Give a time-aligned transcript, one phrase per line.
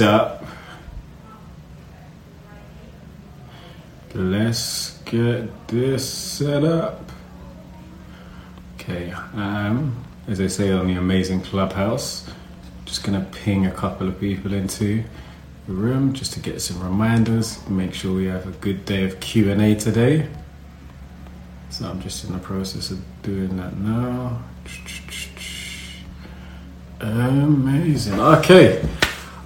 [0.00, 0.44] up.
[4.14, 7.10] Let's get this set up.
[8.74, 12.28] Okay, um, as I say on the amazing clubhouse,
[12.84, 15.04] just gonna ping a couple of people into
[15.66, 17.66] the room just to get some reminders.
[17.68, 20.28] Make sure we have a good day of Q and A today.
[21.70, 24.42] So I'm just in the process of doing that now.
[27.00, 28.18] Amazing.
[28.18, 28.86] Okay.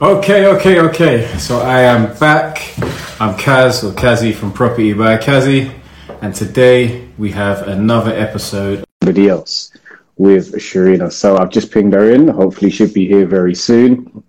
[0.01, 1.39] Okay, okay, okay.
[1.39, 2.75] So I am back.
[3.21, 5.71] I'm Kaz or Kazi from Property by Kazi.
[6.23, 8.85] And today we have another episode.
[9.03, 9.71] Somebody else
[10.17, 11.13] with Sharina.
[11.13, 12.27] So I've just pinged her in.
[12.29, 14.25] Hopefully she'll be here very soon.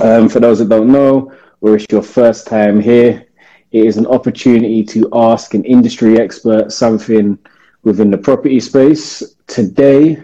[0.00, 3.26] Um, for those that don't know, or it's your first time here,
[3.72, 7.38] it is an opportunity to ask an industry expert something
[7.82, 9.22] within the property space.
[9.46, 10.22] Today,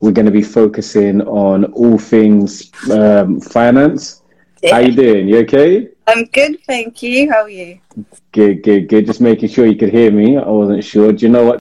[0.00, 4.22] we're going to be focusing on all things um, finance.
[4.62, 4.74] Yeah.
[4.74, 5.28] How you doing?
[5.28, 5.88] You okay?
[6.06, 7.30] I'm good, thank you.
[7.30, 7.80] How are you?
[8.32, 9.06] Good, good, good.
[9.06, 10.36] Just making sure you could hear me.
[10.36, 11.12] I wasn't sure.
[11.12, 11.60] Do you know what?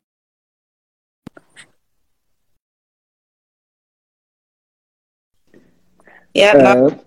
[6.33, 6.53] Yeah.
[6.55, 6.97] Uh,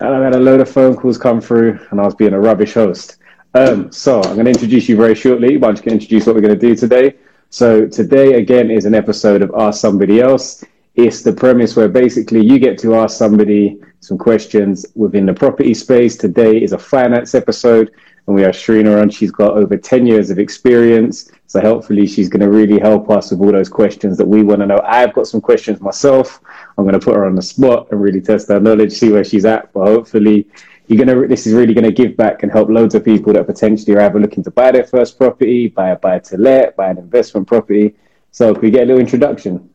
[0.00, 2.74] I had a load of phone calls come through, and I was being a rubbish
[2.74, 3.18] host.
[3.54, 6.26] Um, so I'm going to introduce you very shortly, but I'm just going to introduce
[6.26, 7.16] what we're going to do today.
[7.56, 10.62] So today again is an episode of Ask Somebody Else.
[10.94, 15.72] It's the premise where basically you get to ask somebody some questions within the property
[15.72, 16.18] space.
[16.18, 17.92] Today is a finance episode,
[18.26, 19.08] and we have Sharina on.
[19.08, 21.30] She's got over 10 years of experience.
[21.46, 24.60] So hopefully she's going to really help us with all those questions that we want
[24.60, 24.82] to know.
[24.84, 26.42] I've got some questions myself.
[26.76, 29.24] I'm going to put her on the spot and really test her knowledge, see where
[29.24, 29.72] she's at.
[29.72, 30.46] But hopefully
[30.88, 33.96] you're gonna this is really gonna give back and help loads of people that potentially
[33.96, 36.98] are either looking to buy their first property, buy a buy to let, buy an
[36.98, 37.94] investment property.
[38.30, 39.70] So could we get a little introduction?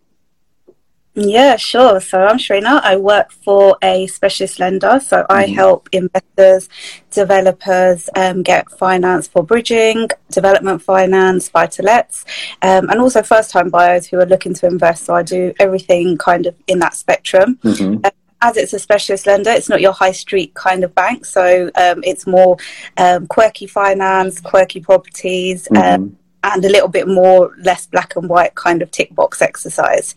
[1.14, 2.00] Yeah, sure.
[2.00, 2.82] So I'm Sharina.
[2.84, 5.00] I work for a specialist lender.
[5.02, 5.54] So I mm-hmm.
[5.56, 6.70] help investors,
[7.10, 12.24] developers um, get finance for bridging, development finance, buy to lets,
[12.62, 15.04] um, and also first time buyers who are looking to invest.
[15.06, 17.60] So I do everything kind of in that spectrum.
[17.62, 18.06] Mm-hmm.
[18.06, 21.26] Um, as it's a specialist lender, it's not your high street kind of bank.
[21.26, 22.58] So um, it's more
[22.98, 25.68] um, quirky finance, quirky properties.
[25.72, 26.14] Um, mm-hmm.
[26.44, 30.16] and a little bit more less black and white kind of tick box exercise.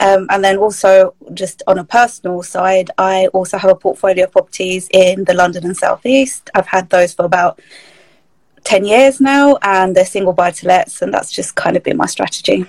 [0.00, 4.32] Um, and then also, just on a personal side, I also have a portfolio of
[4.32, 6.50] properties in the London and South East.
[6.54, 7.60] I've had those for about
[8.64, 11.96] 10 years now, and they're single buy to lets, and that's just kind of been
[11.96, 12.66] my strategy.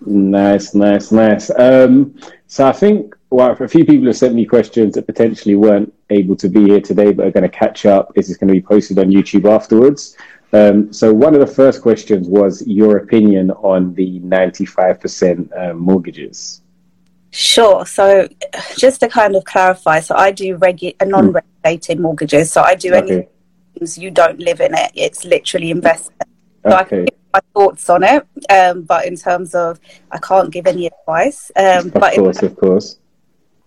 [0.00, 1.50] Nice, nice, nice.
[1.58, 2.14] Um,
[2.46, 6.36] so I think well, a few people have sent me questions that potentially weren't able
[6.36, 8.12] to be here today, but are going to catch up.
[8.14, 10.16] Is This is going to be posted on YouTube afterwards.
[10.52, 16.62] Um, so one of the first questions was your opinion on the 95% um, mortgages.
[17.30, 17.84] Sure.
[17.84, 18.28] So
[18.76, 22.52] just to kind of clarify, so I do regu- a non-regulated mortgages.
[22.52, 23.12] So I do okay.
[23.12, 23.28] any
[23.96, 24.92] you don't live in it.
[24.94, 26.30] It's literally investment.
[26.66, 29.78] So okay my thoughts on it, um, but in terms of,
[30.10, 31.50] I can't give any advice.
[31.56, 32.98] Um, of but course, in, of course.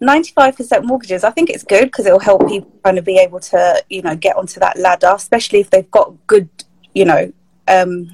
[0.02, 3.40] 95% mortgages, I think it's good because it will help people kind of be able
[3.42, 6.50] to, you know, get onto that ladder, especially if they've got good,
[6.94, 7.32] you know,
[7.68, 8.14] um,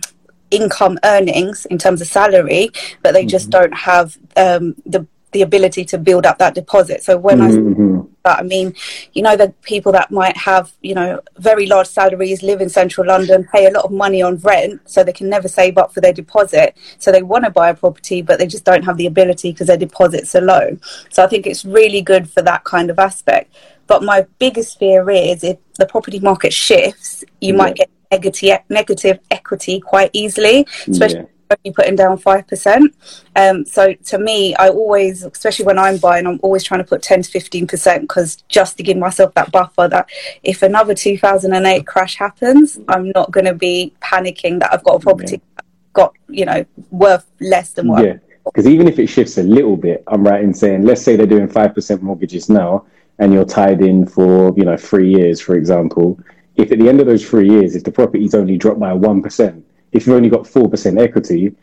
[0.51, 2.69] income earnings in terms of salary,
[3.03, 3.61] but they just mm-hmm.
[3.61, 7.03] don't have um, the the ability to build up that deposit.
[7.03, 8.01] So when mm-hmm.
[8.01, 8.75] I that, I mean,
[9.13, 13.07] you know, the people that might have, you know, very large salaries, live in central
[13.07, 16.01] London, pay a lot of money on rent, so they can never save up for
[16.01, 16.75] their deposit.
[16.97, 19.67] So they want to buy a property, but they just don't have the ability because
[19.67, 20.77] their deposits are low.
[21.09, 23.55] So I think it's really good for that kind of aspect.
[23.87, 27.57] But my biggest fear is if the property market shifts, you yeah.
[27.57, 32.93] might get negative negative equity quite easily, especially yeah only putting down 5%.
[33.35, 37.01] Um, so to me, I always, especially when I'm buying, I'm always trying to put
[37.01, 40.09] 10 to 15% because just to give myself that buffer that
[40.43, 44.99] if another 2008 crash happens, I'm not going to be panicking that I've got a
[44.99, 45.63] property yeah.
[45.93, 48.05] got, you know, worth less than what.
[48.05, 48.17] Yeah.
[48.45, 51.25] Because even if it shifts a little bit, I'm right in saying, let's say they're
[51.25, 52.85] doing 5% mortgages now
[53.17, 56.19] and you're tied in for, you know, three years, for example.
[56.55, 59.63] If at the end of those three years, if the property's only dropped by 1%,
[59.95, 61.55] if you've only got 4% equity,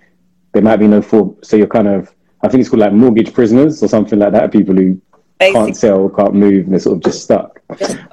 [0.53, 1.37] there might be no four.
[1.43, 4.51] So you're kind of, I think it's called like mortgage prisoners or something like that.
[4.51, 5.01] People who
[5.39, 5.61] Basically.
[5.61, 7.61] can't sell, can't move, and they're sort of just stuck.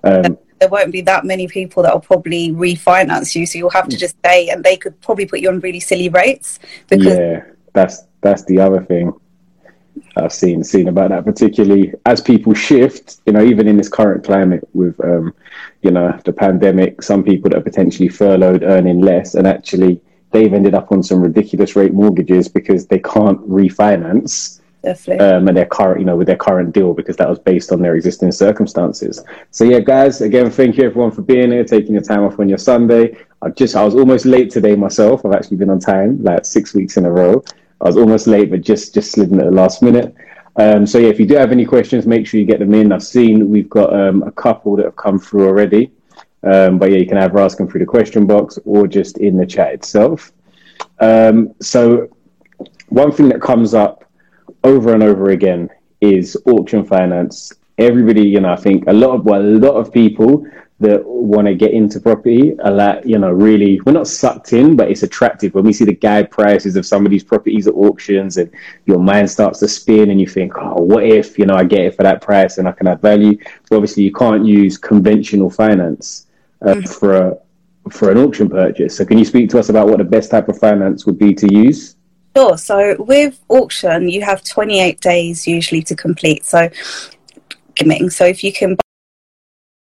[0.03, 3.45] Um, there won't be that many people that will probably refinance you.
[3.45, 6.09] So you'll have to just stay, and they could probably put you on really silly
[6.09, 6.59] rates.
[6.87, 7.43] Because yeah,
[7.73, 9.13] that's that's the other thing
[10.17, 13.21] I've seen seen about that, particularly as people shift.
[13.25, 15.33] You know, even in this current climate with um,
[15.81, 20.01] you know the pandemic, some people that are potentially furloughed earning less, and actually
[20.31, 25.25] they've ended up on some ridiculous rate mortgages because they can't refinance definitely.
[25.25, 27.81] um, and their current, you know, with their current deal because that was based on
[27.81, 29.23] their existing circumstances.
[29.51, 32.49] So yeah, guys, again, thank you everyone for being here, taking your time off on
[32.49, 33.17] your Sunday.
[33.41, 35.25] I just, I was almost late today myself.
[35.25, 37.43] I've actually been on time, like six weeks in a row.
[37.81, 40.13] I was almost late, but just just slid in at the last minute.
[40.57, 42.91] Um, so yeah, if you do have any questions, make sure you get them in.
[42.91, 45.91] I've seen we've got um, a couple that have come through already.
[46.43, 49.37] Um, but yeah, you can either ask them through the question box or just in
[49.37, 50.31] the chat itself.
[50.99, 52.09] Um, so
[52.89, 54.05] one thing that comes up
[54.63, 55.69] over and over again
[56.01, 57.53] is auction finance.
[57.77, 60.45] Everybody, you know, I think a lot of well, a lot of people
[60.81, 64.77] that want to get into property are like, you know, really we're not sucked in,
[64.77, 67.73] but it's attractive when we see the guide prices of some of these properties at
[67.73, 68.49] auctions and
[68.85, 71.81] your mind starts to spin and you think, oh, what if, you know, I get
[71.81, 73.37] it for that price and I can add value.
[73.69, 76.27] But obviously you can't use conventional finance
[76.61, 77.37] uh, for a
[77.89, 78.97] for an auction purchase.
[78.97, 81.33] So can you speak to us about what the best type of finance would be
[81.33, 81.95] to use?
[82.35, 82.57] Sure.
[82.57, 86.45] So with auction, you have 28 days usually to complete.
[86.45, 86.69] So,
[88.09, 88.77] so if you can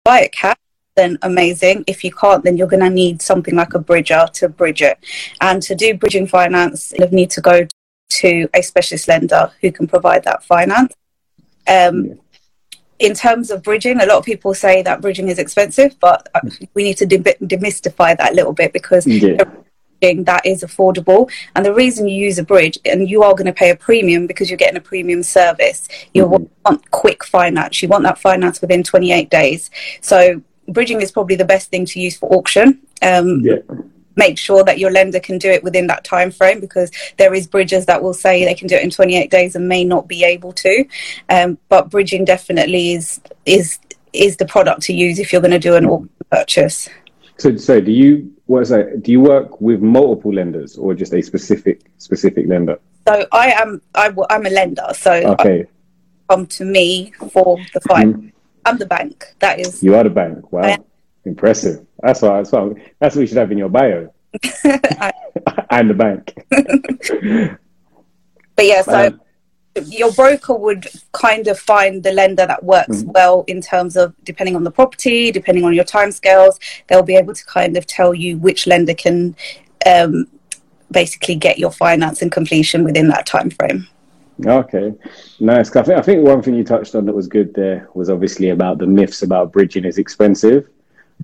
[0.03, 0.57] buy it cash,
[0.95, 1.83] then amazing.
[1.87, 4.97] If you can't, then you're going to need something like a bridger to bridge it.
[5.39, 7.67] And to do bridging finance, you need to go
[8.09, 10.93] to a specialist lender who can provide that finance.
[11.67, 12.13] Um, yeah.
[12.99, 16.27] In terms of bridging, a lot of people say that bridging is expensive, but
[16.73, 19.37] we need to de- demystify that a little bit because yeah
[20.01, 21.29] that is affordable.
[21.55, 24.27] And the reason you use a bridge, and you are going to pay a premium
[24.27, 26.45] because you're getting a premium service, you mm-hmm.
[26.65, 27.81] want quick finance.
[27.81, 29.69] You want that finance within 28 days.
[30.01, 32.79] So bridging is probably the best thing to use for auction.
[33.01, 33.57] Um, yeah.
[34.19, 37.47] Make sure that your lender can do it within that time frame because there is
[37.47, 40.23] bridges that will say they can do it in 28 days and may not be
[40.23, 40.85] able to.
[41.29, 43.79] Um, but bridging definitely is is
[44.13, 46.89] is the product to use if you're going to do an auction purchase.
[47.37, 49.03] So, so do you what is that?
[49.03, 52.79] Do you work with multiple lenders or just a specific specific lender?
[53.07, 54.87] So I am I, am a lender.
[54.93, 55.65] So okay,
[56.29, 58.13] come to me for the fine.
[58.13, 58.27] Mm-hmm.
[58.65, 59.25] I'm the bank.
[59.39, 59.81] That is.
[59.81, 60.51] You are the bank.
[60.51, 60.85] Wow,
[61.25, 61.85] impressive.
[62.01, 62.37] That's what.
[62.37, 62.77] That's what.
[62.99, 64.13] That's what you should have in your bio.
[65.69, 66.33] I'm the bank.
[68.55, 69.21] but yeah, so um,
[69.85, 73.11] your broker would kind of find the lender that works mm-hmm.
[73.11, 76.59] well in terms of depending on the property, depending on your timescales.
[76.87, 79.35] They'll be able to kind of tell you which lender can
[79.85, 80.27] um,
[80.91, 83.87] basically get your finance and completion within that time frame.
[84.45, 84.93] Okay,
[85.41, 85.75] nice.
[85.75, 88.49] I think, I think one thing you touched on that was good there was obviously
[88.49, 90.69] about the myths about bridging is expensive.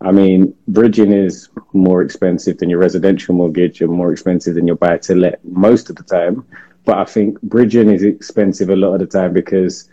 [0.02, 4.76] I mean, bridging is more expensive than your residential mortgage and more expensive than your
[4.76, 6.46] buy to let most of the time.
[6.84, 9.90] But I think bridging is expensive a lot of the time because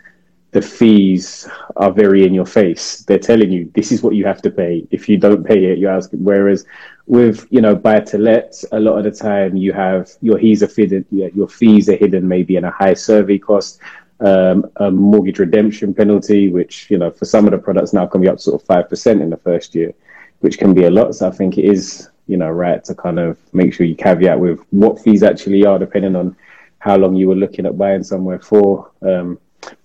[0.51, 2.99] the fees are very in your face.
[3.05, 4.87] They're telling you this is what you have to pay.
[4.91, 6.11] If you don't pay it, you're ask.
[6.13, 6.65] Whereas
[7.07, 10.61] with you know buy to let, a lot of the time you have your fees
[10.61, 11.05] are hidden.
[11.09, 13.79] Your fees are hidden maybe in a high survey cost,
[14.23, 18.21] um, a mortgage redemption penalty, which you know for some of the products now can
[18.21, 19.93] be up to sort of five percent in the first year,
[20.39, 21.13] which can be a lot.
[21.15, 24.39] So I think it is you know right to kind of make sure you caveat
[24.39, 26.35] with what fees actually are depending on
[26.79, 28.91] how long you were looking at buying somewhere for.
[29.01, 29.39] Um,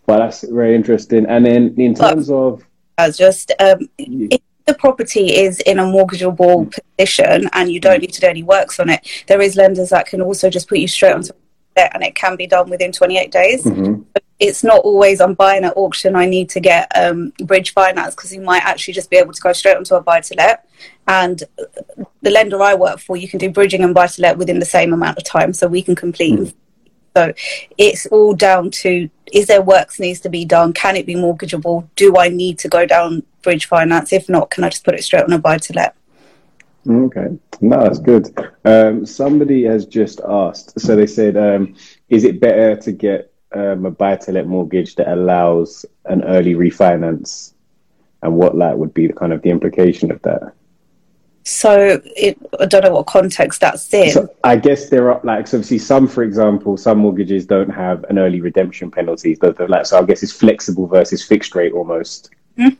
[0.07, 1.27] but that's very interesting.
[1.27, 2.65] And then in terms of,
[2.97, 8.13] as just um, if the property is in a mortgageable position and you don't need
[8.13, 10.89] to do any works on it, there is lenders that can also just put you
[10.89, 11.33] straight onto
[11.77, 13.65] it, and it can be done within 28 days.
[13.65, 14.03] Mm-hmm.
[14.41, 16.15] It's not always I'm buying at auction.
[16.15, 19.41] I need to get um, bridge finance because you might actually just be able to
[19.41, 20.69] go straight onto a buy to let.
[21.09, 21.43] And
[22.23, 24.67] the lender I work for, you can do bridging and buy to let within the
[24.67, 26.39] same amount of time, so we can complete.
[26.39, 26.59] Mm-hmm
[27.19, 27.33] so
[27.77, 30.73] it's all down to is there works needs to be done?
[30.73, 31.89] Can it be mortgageable?
[31.97, 34.13] Do I need to go down bridge finance?
[34.13, 35.97] If not, can I just put it straight on a buy to let?
[36.89, 38.29] Okay, no, that's good.
[38.65, 40.81] Um, somebody has just asked.
[40.81, 41.75] So they said, um,
[42.09, 46.55] is it better to get um, a buy to let mortgage that allows an early
[46.55, 47.55] refinance?
[48.23, 50.53] And what like would be the kind of the implication of that?
[51.49, 54.11] So it, I don't know what context that's in.
[54.11, 58.05] So I guess there are like so obviously some, for example, some mortgages don't have
[58.11, 59.35] an early redemption penalty.
[59.35, 62.31] So, like, so I guess it's flexible versus fixed rate almost.
[62.59, 62.77] Mm.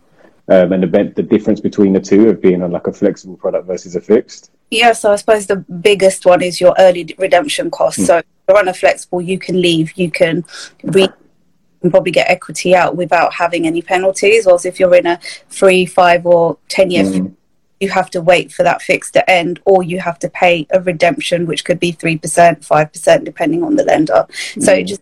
[0.51, 3.67] Um, and the the difference between the two of being on like a flexible product
[3.67, 4.51] versus a fixed.
[4.71, 8.01] Yeah, so I suppose the biggest one is your early redemption cost.
[8.01, 8.07] Mm.
[8.07, 10.45] So if you're on a flexible, you can leave, you can
[10.83, 11.09] re-
[11.83, 14.47] and probably get equity out without having any penalties.
[14.47, 17.35] Whereas if you're in a three, five, or ten year mm
[17.81, 20.81] you have to wait for that fix to end or you have to pay a
[20.81, 24.63] redemption which could be 3% 5% depending on the lender mm.
[24.65, 25.01] so just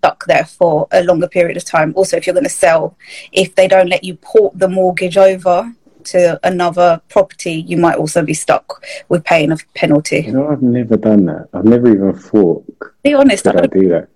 [0.00, 2.94] stuck there for a longer period of time also if you're going to sell
[3.32, 5.72] if they don't let you port the mortgage over
[6.04, 10.62] to another property you might also be stuck with paying a penalty you know i've
[10.62, 12.64] never done that i've never even thought
[13.02, 14.08] be honest i do that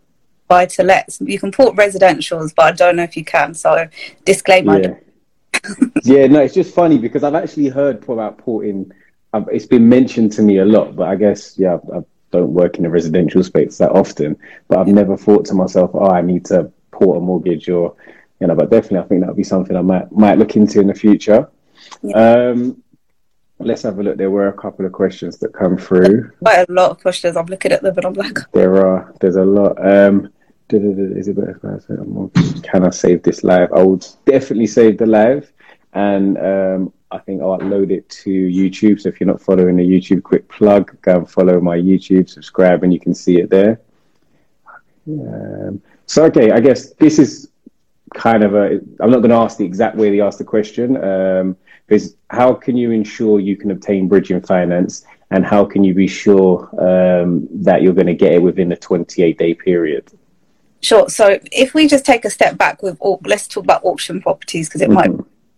[0.49, 1.21] buy to lets.
[1.21, 3.55] You can port residentials, but I don't know if you can.
[3.55, 3.89] So
[4.25, 4.81] disclaimer.
[4.81, 4.95] Yeah.
[6.03, 8.93] yeah, no, it's just funny because I've actually heard about porting.
[9.33, 12.01] I've, it's been mentioned to me a lot, but I guess yeah, I, I
[12.31, 14.37] don't work in a residential space that often.
[14.69, 17.97] But I've never thought to myself, oh, I need to port a mortgage or
[18.41, 18.55] you know.
[18.55, 20.95] But definitely, I think that would be something I might might look into in the
[20.95, 21.49] future.
[22.03, 22.17] Yeah.
[22.17, 22.83] Um,
[23.59, 24.17] let's have a look.
[24.17, 26.31] There were a couple of questions that come through.
[26.43, 27.37] Quite a lot of questions.
[27.37, 29.15] I'm looking at them, but I'm like, there are.
[29.21, 29.77] There's a lot.
[29.85, 30.31] Um,
[30.71, 31.61] is it better?
[32.63, 33.73] Can I save this live?
[33.73, 35.53] I will definitely save the live,
[35.93, 39.01] and um, I think I'll upload it to YouTube.
[39.01, 42.83] So if you're not following the YouTube, quick plug, go and follow my YouTube, subscribe,
[42.83, 43.81] and you can see it there.
[45.07, 47.51] Um, so okay, I guess this is
[48.15, 48.81] kind of a.
[49.01, 50.97] I'm not going to ask the exact way they asked the question.
[50.97, 51.57] Um,
[51.89, 56.07] is how can you ensure you can obtain bridging finance, and how can you be
[56.07, 60.11] sure um, that you're going to get it within a 28 day period?
[60.81, 61.09] Sure.
[61.09, 64.83] So if we just take a step back with, let's talk about auction properties because
[64.83, 65.17] it mm-hmm.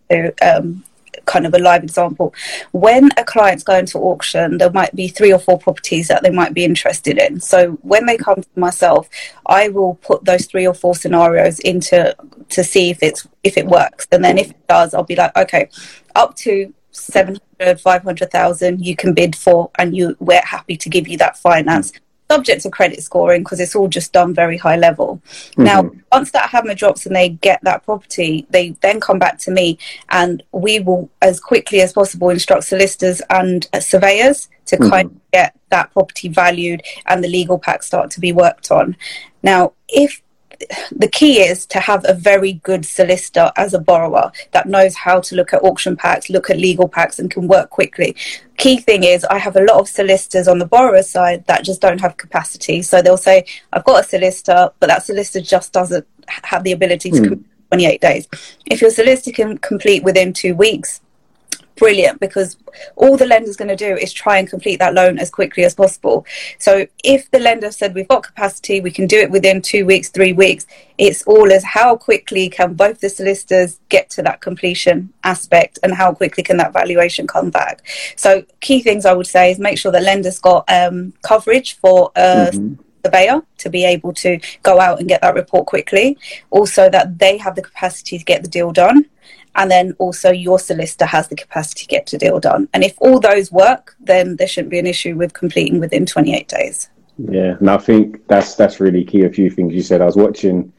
[0.09, 0.83] might be um,
[1.27, 2.33] kind of a live example.
[2.71, 6.31] When a client's going to auction, there might be three or four properties that they
[6.31, 7.39] might be interested in.
[7.39, 9.07] So when they come to myself,
[9.45, 12.15] I will put those three or four scenarios into
[12.49, 15.35] to see if it's if it works, and then if it does, I'll be like,
[15.37, 15.69] okay,
[16.15, 21.17] up to 700 500,000 you can bid for and you we're happy to give you
[21.17, 21.91] that finance
[22.29, 25.21] subject to credit scoring because it's all just done very high level.
[25.25, 25.63] Mm-hmm.
[25.63, 29.51] Now, once that hammer drops and they get that property, they then come back to
[29.51, 29.77] me
[30.09, 34.89] and we will, as quickly as possible, instruct solicitors and uh, surveyors to mm-hmm.
[34.89, 38.95] kind of get that property valued and the legal pack start to be worked on.
[39.43, 40.21] Now, if
[40.91, 45.19] the key is to have a very good solicitor as a borrower that knows how
[45.21, 48.15] to look at auction packs, look at legal packs, and can work quickly.
[48.57, 51.81] Key thing is, I have a lot of solicitors on the borrower side that just
[51.81, 52.81] don't have capacity.
[52.81, 57.11] So they'll say, I've got a solicitor, but that solicitor just doesn't have the ability
[57.11, 57.27] to mm.
[57.29, 58.27] complete 28 days.
[58.65, 61.01] If your solicitor can complete within two weeks,
[61.77, 62.57] brilliant because
[62.95, 65.73] all the lender's going to do is try and complete that loan as quickly as
[65.73, 66.25] possible.
[66.59, 70.09] So if the lender said we've got capacity, we can do it within two weeks,
[70.09, 70.65] three weeks,
[70.97, 75.93] it's all as how quickly can both the solicitors get to that completion aspect and
[75.93, 77.87] how quickly can that valuation come back.
[78.15, 82.11] So key things I would say is make sure the lender's got um, coverage for
[82.15, 82.73] a mm-hmm
[83.05, 86.17] surveyor to be able to go out and get that report quickly.
[86.49, 89.05] Also, that they have the capacity to get the deal done
[89.57, 92.69] and then also your solicitor has the capacity to get the deal done.
[92.73, 96.47] And if all those work, then there shouldn't be an issue with completing within 28
[96.47, 96.89] days.
[97.17, 99.23] Yeah, and I think that's that's really key.
[99.23, 100.01] A few things you said.
[100.01, 100.71] I was watching.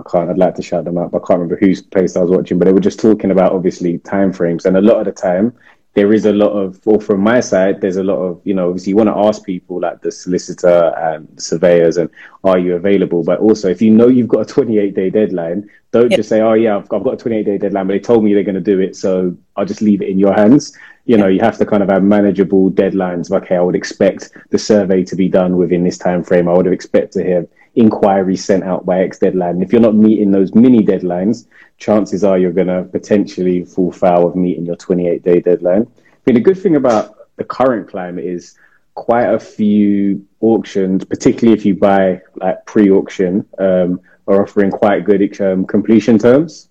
[0.00, 0.30] I can't.
[0.30, 1.10] I'd like to shout them out.
[1.10, 3.52] but I can't remember whose place I was watching, but they were just talking about
[3.52, 5.52] obviously time frames, and a lot of the time
[5.94, 8.68] there is a lot of, or from my side, there's a lot of, you know,
[8.68, 12.08] obviously you want to ask people like the solicitor and the surveyors and
[12.44, 13.22] are you available?
[13.22, 16.18] But also, if you know you've got a 28 day deadline, don't yep.
[16.18, 18.32] just say, oh, yeah, I've, I've, got a 28 day deadline, but they told me
[18.32, 18.96] they're going to do it.
[18.96, 20.76] So I'll just leave it in your hands.
[21.04, 23.30] You know, you have to kind of have manageable deadlines.
[23.30, 26.48] Okay, I would expect the survey to be done within this time frame.
[26.48, 29.62] I would have expected to have inquiries sent out by X deadline.
[29.62, 31.46] If you're not meeting those mini deadlines,
[31.78, 35.82] chances are you're going to potentially fall foul of meeting your 28 day deadline.
[35.82, 38.56] I mean, the good thing about the current climate is
[38.94, 45.04] quite a few auctions, particularly if you buy like pre auction, um, are offering quite
[45.04, 46.68] good um, completion terms.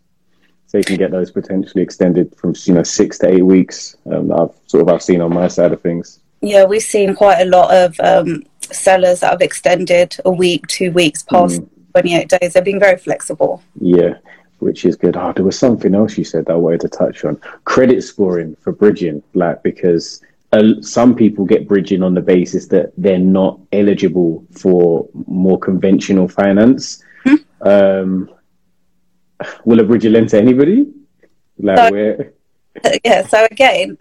[0.67, 3.98] So you can get those potentially extended from you know six to eight weeks.
[4.10, 6.20] Um, I've sort of I've seen on my side of things.
[6.41, 10.91] Yeah, we've seen quite a lot of um, sellers that have extended a week, two
[10.91, 11.69] weeks past mm.
[11.91, 12.53] 28 days.
[12.53, 13.61] They're being very flexible.
[13.79, 14.15] Yeah,
[14.59, 15.17] which is good.
[15.17, 17.37] Oh, there was something else you said that I wanted to touch on.
[17.65, 20.21] Credit scoring for bridging, like because
[20.53, 26.27] uh, some people get bridging on the basis that they're not eligible for more conventional
[26.27, 27.03] finance.
[27.23, 27.35] Hmm?
[27.61, 28.29] Um,
[29.65, 30.87] will a bridger lend to anybody?
[31.57, 32.33] Like so, where?
[33.03, 33.27] Yeah.
[33.27, 33.97] So again,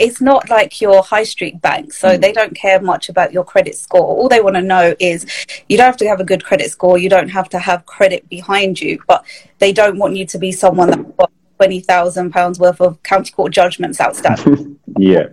[0.00, 2.20] it's not like your high street bank, so mm.
[2.20, 4.00] they don't care much about your credit score.
[4.00, 5.26] All they want to know is
[5.68, 8.28] you don't have to have a good credit score, you don't have to have credit
[8.28, 9.24] behind you, but
[9.58, 13.30] they don't want you to be someone that's got twenty thousand pounds worth of county
[13.30, 14.78] court judgments outstanding.
[14.96, 15.26] yeah,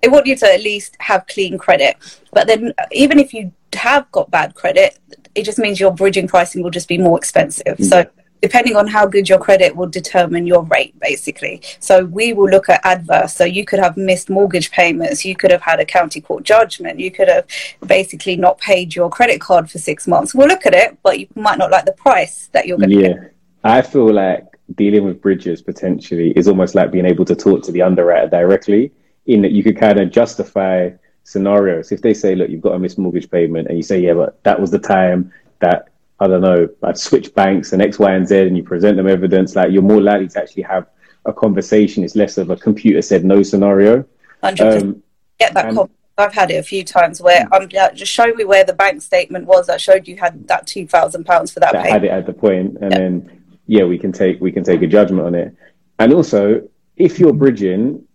[0.00, 1.96] they want you to at least have clean credit.
[2.32, 4.98] But then, even if you have got bad credit,
[5.34, 7.76] it just means your bridging pricing will just be more expensive.
[7.78, 7.84] Mm.
[7.84, 8.06] So
[8.42, 11.62] depending on how good your credit will determine your rate basically.
[11.78, 13.34] So we will look at adverse.
[13.34, 16.98] So you could have missed mortgage payments you could have had a county court judgment
[16.98, 17.46] you could have
[17.86, 20.34] basically not paid your credit card for six months.
[20.34, 23.00] We'll look at it but you might not like the price that you're going to
[23.00, 23.08] yeah.
[23.08, 23.34] get.
[23.64, 24.44] i feel like
[24.74, 28.90] dealing with bridges potentially is almost like being able to talk to the underwriter directly
[29.26, 30.90] in that you could kind of justify
[31.22, 31.92] scenarios.
[31.92, 34.42] If they say look you've got a missed mortgage payment and you say yeah but
[34.42, 35.91] that was the time that
[36.22, 39.08] I don't know, I'd switch banks and X, Y, and Z, and you present them
[39.08, 40.86] evidence, like you're more likely to actually have
[41.24, 42.04] a conversation.
[42.04, 44.04] It's less of a computer said no scenario.
[44.42, 45.02] Hundred um,
[45.38, 45.66] Get that.
[45.66, 48.74] And, I've had it a few times where I'm like, just show me where the
[48.74, 51.72] bank statement was that showed you had that two thousand pounds for that.
[51.72, 52.98] That had it at the point, and yeah.
[52.98, 55.56] then yeah, we can take we can take a judgment on it.
[55.98, 58.06] And also, if you're bridging,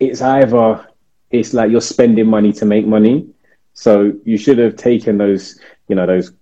[0.00, 0.88] it's either
[1.30, 3.28] it's like you're spending money to make money.
[3.74, 6.32] So you should have taken those, you know, those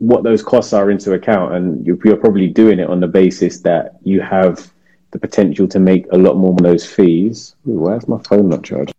[0.00, 3.60] what those costs are into account, and you're, you're probably doing it on the basis
[3.60, 4.72] that you have
[5.10, 7.54] the potential to make a lot more on those fees.
[7.68, 8.94] Ooh, why is my phone not charged?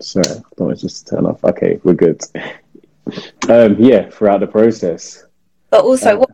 [0.00, 1.42] Sorry, I thought it just turn off.
[1.44, 2.20] Okay, we're good.
[3.50, 5.26] Um, yeah, throughout the process.
[5.68, 6.30] But also, uh, what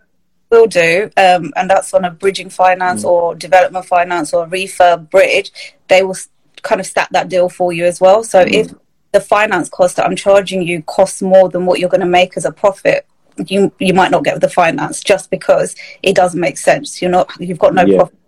[0.50, 3.08] we'll do, um, and that's on a bridging finance mm.
[3.08, 5.50] or development finance or refurb bridge,
[5.88, 6.14] they will
[6.62, 8.22] kind of stack that deal for you as well.
[8.22, 8.52] So mm.
[8.52, 8.74] if
[9.12, 12.36] the finance cost that I'm charging you costs more than what you're going to make
[12.36, 13.06] as a profit,
[13.46, 17.00] you you might not get the finance just because it doesn't make sense.
[17.00, 17.96] You're not you've got no yeah.
[17.96, 18.18] profit.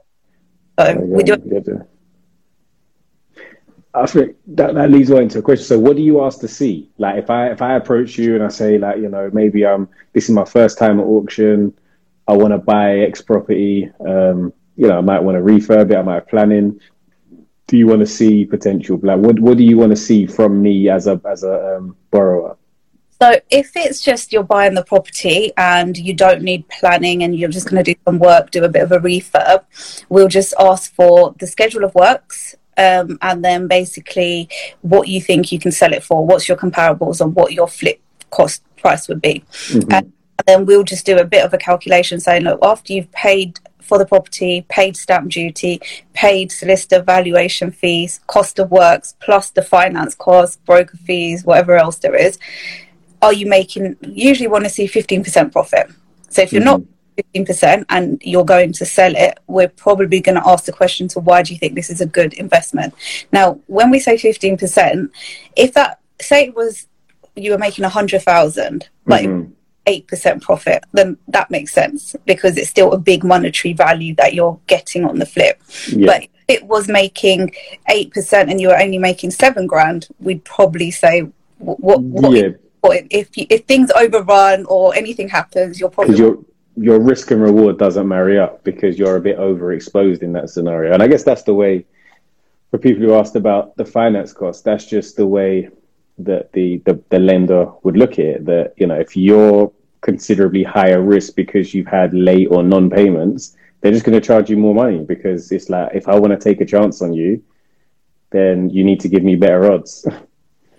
[0.78, 1.86] So we do.
[3.94, 5.66] I think that, that leads on into a question.
[5.66, 6.90] So, what do you ask to see?
[6.96, 9.88] Like, if I if I approach you and I say, like, you know, maybe um,
[10.14, 11.74] this is my first time at auction.
[12.26, 13.90] I want to buy X property.
[14.00, 15.96] Um, you know, I might want to refurb it.
[15.96, 16.80] I might have planning
[17.72, 19.00] do you want to see potential?
[19.02, 21.96] Like, what what do you want to see from me as a as a um,
[22.10, 22.58] borrower?
[23.18, 27.48] So if it's just you're buying the property and you don't need planning and you're
[27.48, 29.64] just going to do some work, do a bit of a refurb,
[30.10, 34.50] we'll just ask for the schedule of works um, and then basically
[34.82, 38.02] what you think you can sell it for, what's your comparables and what your flip
[38.30, 39.44] cost price would be.
[39.68, 39.92] Mm-hmm.
[39.92, 40.12] And
[40.46, 43.98] then we'll just do a bit of a calculation saying, look, after you've paid for
[43.98, 45.80] the property, paid stamp duty,
[46.12, 51.96] paid solicitor valuation fees, cost of works, plus the finance costs, broker fees, whatever else
[51.98, 52.38] there is,
[53.20, 55.90] are you making, usually want to see 15% profit.
[56.28, 56.82] So if you're mm-hmm.
[56.82, 61.08] not 15% and you're going to sell it, we're probably going to ask the question
[61.08, 62.94] to why do you think this is a good investment?
[63.32, 65.10] Now, when we say 15%,
[65.56, 66.88] if that, say it was,
[67.36, 69.52] you were making a hundred thousand, like mm-hmm
[69.86, 74.58] 8% profit, then that makes sense because it's still a big monetary value that you're
[74.66, 75.60] getting on the flip.
[75.88, 76.06] Yeah.
[76.06, 77.52] But if it was making
[77.90, 82.50] 8% and you were only making seven grand, we'd probably say, what, what, yeah.
[82.84, 86.16] if, if, if things overrun or anything happens, you're probably.
[86.16, 86.38] Your,
[86.76, 90.92] your risk and reward doesn't marry up because you're a bit overexposed in that scenario.
[90.92, 91.84] And I guess that's the way,
[92.70, 95.68] for people who asked about the finance cost, that's just the way
[96.24, 98.44] that the, the, the lender would look at.
[98.44, 103.92] That you know, if you're considerably higher risk because you've had late or non-payments, they're
[103.92, 106.60] just going to charge you more money because it's like if I want to take
[106.60, 107.42] a chance on you,
[108.30, 110.06] then you need to give me better odds.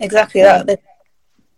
[0.00, 0.80] Exactly that.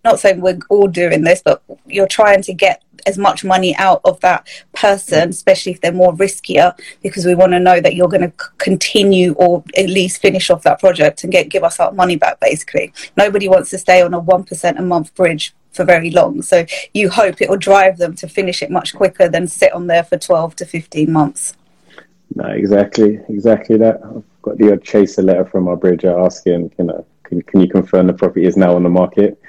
[0.07, 4.01] Not saying we're all doing this, but you're trying to get as much money out
[4.05, 6.69] of that person, especially if they're more riskier,
[7.03, 10.63] because we want to know that you're going to continue or at least finish off
[10.63, 12.39] that project and get give us our money back.
[12.41, 16.41] Basically, nobody wants to stay on a one percent a month bridge for very long.
[16.41, 16.65] So
[16.95, 20.05] you hope it will drive them to finish it much quicker than sit on there
[20.05, 21.55] for twelve to fifteen months.
[22.35, 23.97] No, exactly, exactly that.
[24.05, 27.69] I've got the odd chaser letter from our bridger asking, you know, can, can you
[27.69, 29.41] confirm the property is now on the market?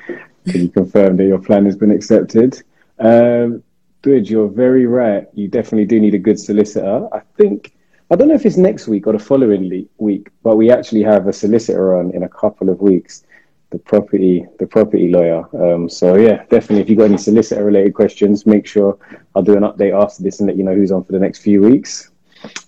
[0.48, 2.62] Can you confirm that your plan has been accepted?
[3.00, 3.64] Um,
[4.04, 5.28] Good, you're very right.
[5.34, 7.10] You definitely do need a good solicitor.
[7.14, 7.74] I think
[8.10, 11.04] I don't know if it's next week or the following le- week, but we actually
[11.04, 13.26] have a solicitor on in a couple of weeks.
[13.72, 15.44] The property, the property lawyer.
[15.62, 16.82] Um, so yeah, definitely.
[16.82, 18.98] If you've got any solicitor related questions, make sure
[19.36, 21.40] I'll do an update after this and let you know who's on for the next
[21.40, 22.12] few weeks.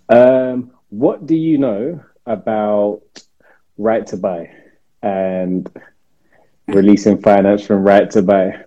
[0.10, 3.02] Um, what do you know about
[3.78, 4.52] right to buy
[5.02, 5.72] and
[6.74, 8.64] releasing finance from right to buy?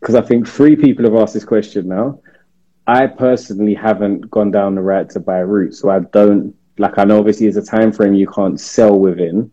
[0.00, 2.20] because I think three people have asked this question now.
[2.86, 6.98] I personally haven't gone down the right to buy route, so I don't like.
[6.98, 9.50] I know obviously there's a time frame you can't sell within.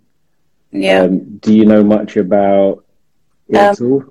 [0.72, 1.04] Yeah.
[1.04, 2.84] Um, do you know much about
[3.48, 4.04] it um, at all?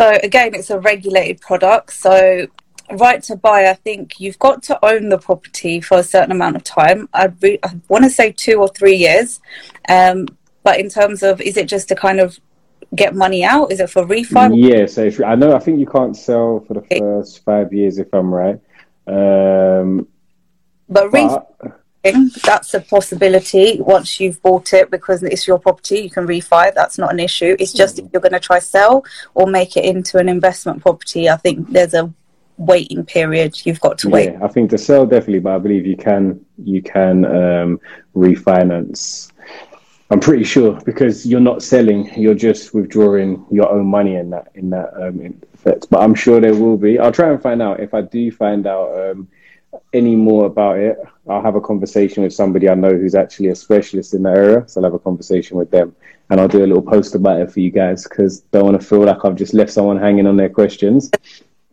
[0.00, 1.92] So again, it's a regulated product.
[1.92, 2.46] So
[2.92, 6.56] right to buy, I think you've got to own the property for a certain amount
[6.56, 7.08] of time.
[7.12, 9.40] I, re- I want to say two or three years.
[9.88, 10.28] Um,
[10.62, 12.38] but in terms of, is it just to kind of
[12.98, 13.72] get money out?
[13.72, 14.56] Is it for refund?
[14.56, 17.98] Yeah, so if, I know I think you can't sell for the first five years
[17.98, 18.60] if I'm right.
[19.06, 20.06] Um,
[20.88, 21.78] but, but
[22.44, 26.00] that's a possibility once you've bought it because it's your property.
[26.00, 26.74] You can refi.
[26.74, 27.56] That's not an issue.
[27.58, 31.28] It's just if you're going to try sell or make it into an investment property.
[31.28, 32.12] I think there's a
[32.56, 33.64] waiting period.
[33.64, 34.32] You've got to wait.
[34.32, 37.80] Yeah, I think to sell definitely, but I believe you can you can um,
[38.14, 39.32] refinance
[40.10, 44.50] I'm pretty sure because you're not selling, you're just withdrawing your own money in that
[44.54, 45.88] in that um, in effect.
[45.90, 46.98] But I'm sure there will be.
[46.98, 49.28] I'll try and find out if I do find out um,
[49.92, 50.98] any more about it.
[51.28, 54.64] I'll have a conversation with somebody I know who's actually a specialist in that area.
[54.66, 55.94] So I'll have a conversation with them,
[56.30, 58.86] and I'll do a little post about it for you guys because don't want to
[58.86, 61.10] feel like I've just left someone hanging on their questions.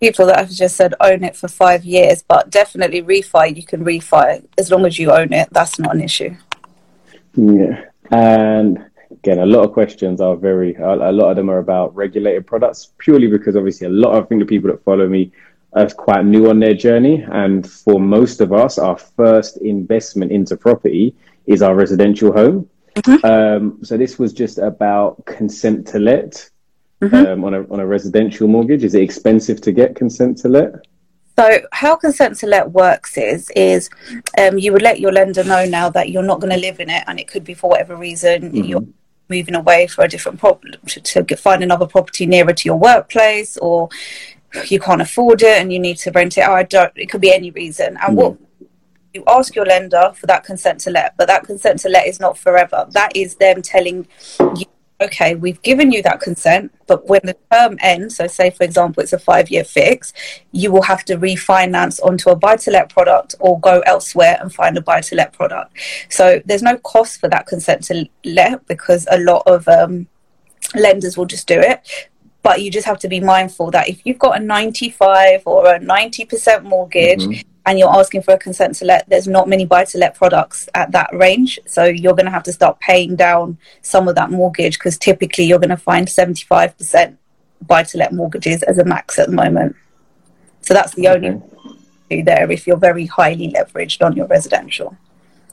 [0.01, 3.55] People that have just said own it for five years, but definitely refi.
[3.55, 5.47] You can refi as long as you own it.
[5.53, 6.35] That's not an issue.
[7.33, 7.85] Yeah.
[8.11, 12.45] And again, a lot of questions are very, a lot of them are about regulated
[12.45, 15.31] products, purely because obviously a lot of, I think the people that follow me
[15.73, 17.25] are quite new on their journey.
[17.31, 21.15] And for most of us, our first investment into property
[21.47, 22.69] is our residential home.
[22.95, 23.25] Mm-hmm.
[23.25, 26.49] Um, so this was just about consent to let
[27.01, 27.15] mm-hmm.
[27.15, 28.83] um, on, a, on a residential mortgage.
[28.83, 30.87] Is it expensive to get consent to let?
[31.37, 33.89] So, how consent to let works is is
[34.37, 36.89] um, you would let your lender know now that you're not going to live in
[36.89, 38.63] it, and it could be for whatever reason mm-hmm.
[38.63, 38.87] you're
[39.29, 43.57] moving away for a different problem to, to find another property nearer to your workplace,
[43.57, 43.89] or
[44.67, 46.47] you can't afford it and you need to rent it.
[46.47, 46.93] Oh, I don't.
[46.95, 47.97] It could be any reason.
[47.97, 48.15] And mm-hmm.
[48.15, 48.37] what
[49.13, 52.19] you ask your lender for that consent to let, but that consent to let is
[52.19, 52.85] not forever.
[52.91, 54.07] That is them telling
[54.39, 54.65] you
[55.01, 59.03] okay, we've given you that consent, but when the term ends, so say for example
[59.03, 60.13] it's a five year fix,
[60.51, 64.53] you will have to refinance onto a buy to let product or go elsewhere and
[64.53, 65.73] find a buy to let product.
[66.09, 70.07] So there's no cost for that consent to let because a lot of um,
[70.73, 72.09] lenders will just do it.
[72.41, 75.79] But you just have to be mindful that if you've got a 95 or a
[75.79, 79.85] 90% mortgage, mm-hmm and you're asking for a consent to let, there's not many buy
[79.85, 81.59] to let products at that range.
[81.65, 85.45] So you're going to have to start paying down some of that mortgage because typically
[85.45, 87.17] you're going to find 75%
[87.65, 89.75] buy to let mortgages as a max at the moment.
[90.61, 91.39] So that's the okay.
[92.09, 94.95] only there if you're very highly leveraged on your residential.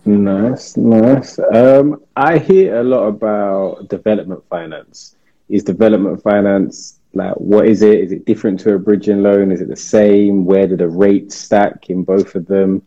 [0.05, 1.39] Nice, nice.
[1.39, 5.17] Um, I hear a lot about development finance.
[5.49, 8.01] Is development finance like what is it?
[8.01, 9.53] Is it different to a bridging loan?
[9.53, 10.45] Is it the same?
[10.45, 12.83] Where do the rates stack in both of them?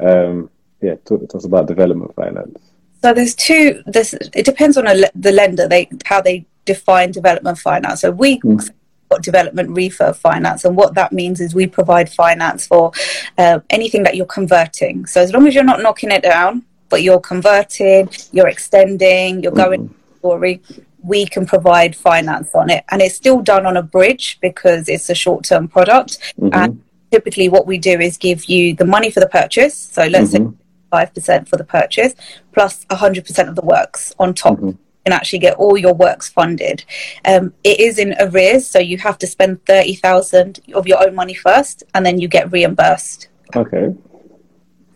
[0.00, 2.58] Um, yeah, talk, talk about development finance.
[3.02, 3.82] So there's two.
[3.86, 5.68] This it depends on a, the lender.
[5.68, 8.00] They how they define development finance.
[8.00, 8.70] So we mm.
[9.10, 12.92] got development refurb finance, and what that means is we provide finance for
[13.38, 15.06] uh, anything that you're converting.
[15.06, 19.52] So as long as you're not knocking it down, but you're converting, you're extending, you're
[19.52, 20.18] going mm-hmm.
[20.18, 20.62] story,
[21.04, 22.84] we can provide finance on it.
[22.90, 26.18] And it's still done on a bridge because it's a short term product.
[26.40, 26.48] Mm-hmm.
[26.52, 29.76] And typically, what we do is give you the money for the purchase.
[29.76, 30.50] So let's mm-hmm.
[30.50, 32.14] say 5% for the purchase
[32.52, 34.56] plus 100% of the works on top.
[34.56, 34.70] Mm-hmm.
[35.06, 36.82] And actually get all your works funded.
[37.26, 41.14] Um, it is in arrears, so you have to spend thirty thousand of your own
[41.14, 43.28] money first, and then you get reimbursed.
[43.54, 43.94] Okay.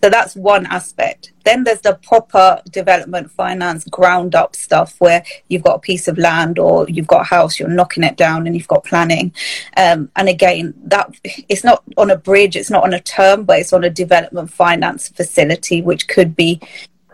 [0.03, 1.33] So that's one aspect.
[1.45, 6.19] Then there's the proper development finance ground up stuff where you've got a piece of
[6.19, 9.33] land or you've got a house, you're knocking it down and you've got planning.
[9.77, 11.11] Um, and again, that
[11.49, 14.51] it's not on a bridge, it's not on a term, but it's on a development
[14.53, 16.61] finance facility, which could be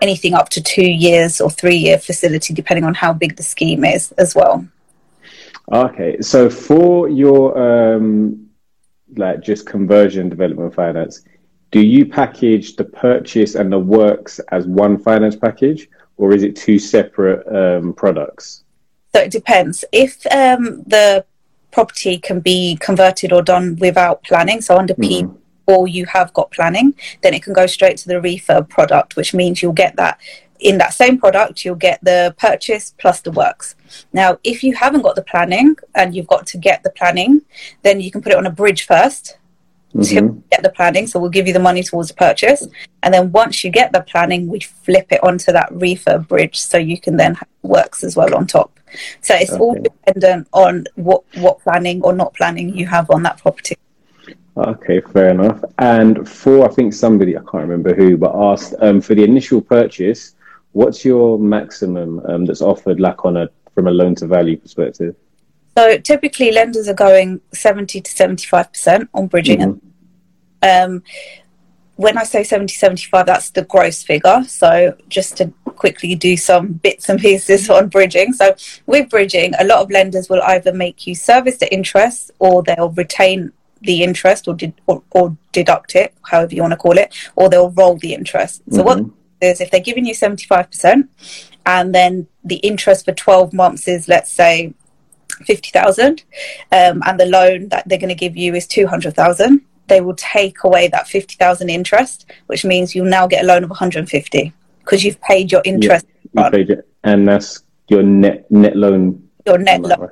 [0.02, 3.84] anything up to two years or three year facility, depending on how big the scheme
[3.84, 4.66] is as well.
[5.72, 8.50] Okay, so for your um,
[9.16, 11.22] like just conversion development finance
[11.74, 16.54] do you package the purchase and the works as one finance package or is it
[16.54, 18.62] two separate um, products?
[19.12, 19.84] So it depends.
[19.90, 21.24] If um, the
[21.72, 25.32] property can be converted or done without planning, so under mm-hmm.
[25.32, 29.16] P or you have got planning, then it can go straight to the refurb product,
[29.16, 30.20] which means you'll get that
[30.60, 33.74] in that same product, you'll get the purchase plus the works.
[34.12, 37.42] Now, if you haven't got the planning and you've got to get the planning,
[37.82, 39.38] then you can put it on a bridge first
[39.94, 40.26] mm-hmm.
[40.26, 41.06] to get the planning.
[41.06, 42.66] So we'll give you the money towards the purchase.
[43.02, 46.78] And then once you get the planning, we flip it onto that refurb bridge so
[46.78, 48.78] you can then have works as well on top.
[49.20, 49.60] So it's okay.
[49.60, 53.76] all dependent on what, what planning or not planning you have on that property.
[54.56, 55.64] Okay, fair enough.
[55.78, 59.60] And for, I think somebody, I can't remember who, but asked um, for the initial
[59.60, 60.36] purchase,
[60.72, 65.16] what's your maximum um, that's offered like on a, from a loan to value perspective?
[65.76, 69.58] So typically lenders are going 70 to 75% on bridging.
[69.60, 70.92] Mm-hmm.
[70.92, 71.02] Um,
[71.96, 74.44] when I say 70 75, that's the gross figure.
[74.46, 78.32] So just to quickly do some bits and pieces on bridging.
[78.32, 78.54] So
[78.86, 82.90] with bridging, a lot of lenders will either make you service the interest or they'll
[82.90, 84.56] retain the interest or,
[84.86, 88.62] or, or, deduct it, however you want to call it, or they'll roll the interest.
[88.70, 89.02] So mm-hmm.
[89.02, 89.10] what
[89.42, 91.06] is if they're giving you 75%
[91.66, 94.74] and then the interest for 12 months is, let's say,
[95.44, 96.24] 50,000
[96.72, 100.64] um, and the loan that they're going to give you is 200,000 they will take
[100.64, 104.52] away that 50,000 interest which means you'll now get a loan of 150
[104.84, 109.28] because you've paid your interest You paid it, and that's your net net loan.
[109.46, 110.10] Your net loan right?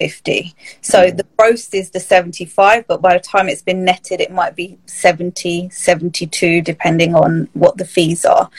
[0.00, 0.54] 50.
[0.80, 4.56] So the gross is the 75, but by the time it's been netted, it might
[4.56, 8.50] be 70, 72, depending on what the fees are.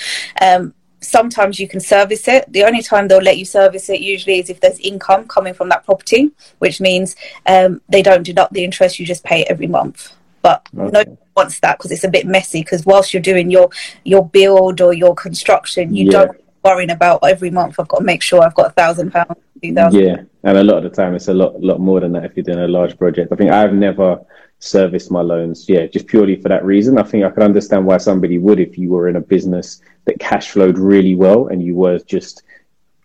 [0.41, 0.73] Um,
[1.05, 2.51] sometimes you can service it.
[2.51, 5.69] The only time they'll let you service it usually is if there's income coming from
[5.69, 7.15] that property, which means
[7.45, 10.13] um, they don't deduct the interest, you just pay it every month.
[10.41, 13.69] But no one wants that because it's a bit messy because whilst you're doing your,
[14.03, 16.11] your build or your construction, you Yeah.
[16.11, 19.37] don't worrying about every month I've got to make sure I've got a thousand pounds.
[19.61, 22.35] Yeah, and a lot of the time it's a lot lot more than that if
[22.35, 23.31] you're doing a large project.
[23.31, 24.19] I think I've never
[24.59, 26.97] serviced my loans, yeah, just purely for that reason.
[26.97, 30.19] I think I could understand why somebody would if you were in a business that
[30.19, 32.43] cash flowed really well and you were just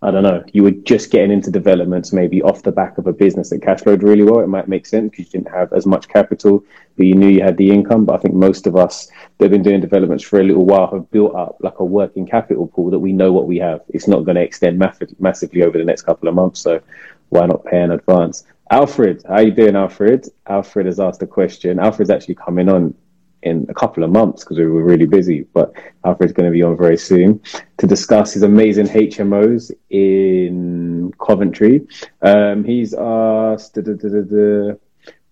[0.03, 3.13] I don't know, you were just getting into developments maybe off the back of a
[3.13, 4.41] business that cash flowed really well.
[4.41, 6.65] It might make sense because you didn't have as much capital,
[6.97, 8.07] but you knew you had the income.
[8.07, 10.91] But I think most of us that have been doing developments for a little while
[10.91, 13.83] have built up like a working capital pool that we know what we have.
[13.89, 16.61] It's not going to extend mass- massively over the next couple of months.
[16.61, 16.81] So
[17.29, 18.45] why not pay in advance?
[18.71, 20.29] Alfred, how you doing, Alfred?
[20.47, 21.81] Alfred has asked a question.
[21.81, 22.95] Alfred's actually coming on
[23.43, 25.73] in a couple of months because we were really busy, but
[26.05, 27.41] Alfred's going to be on very soon
[27.79, 31.85] to discuss his amazing HMOs in Coventry.
[32.23, 34.75] Um, he's asked da, da, da,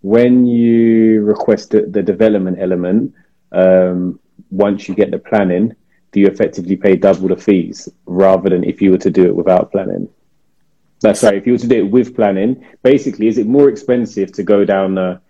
[0.01, 3.15] when you request the, the development element,
[3.53, 4.19] um,
[4.51, 5.77] once you get the planning,
[6.11, 9.37] do you effectively pay double the fees rather than if you were to do it
[9.37, 10.09] without planning?
[11.01, 11.35] That's right.
[11.35, 14.65] If you were to do it with planning, basically, is it more expensive to go
[14.65, 15.21] down the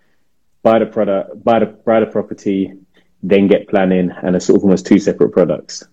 [0.63, 2.73] buy the product, buy the buy the property,
[3.21, 5.83] then get planning, and it's sort of almost two separate products?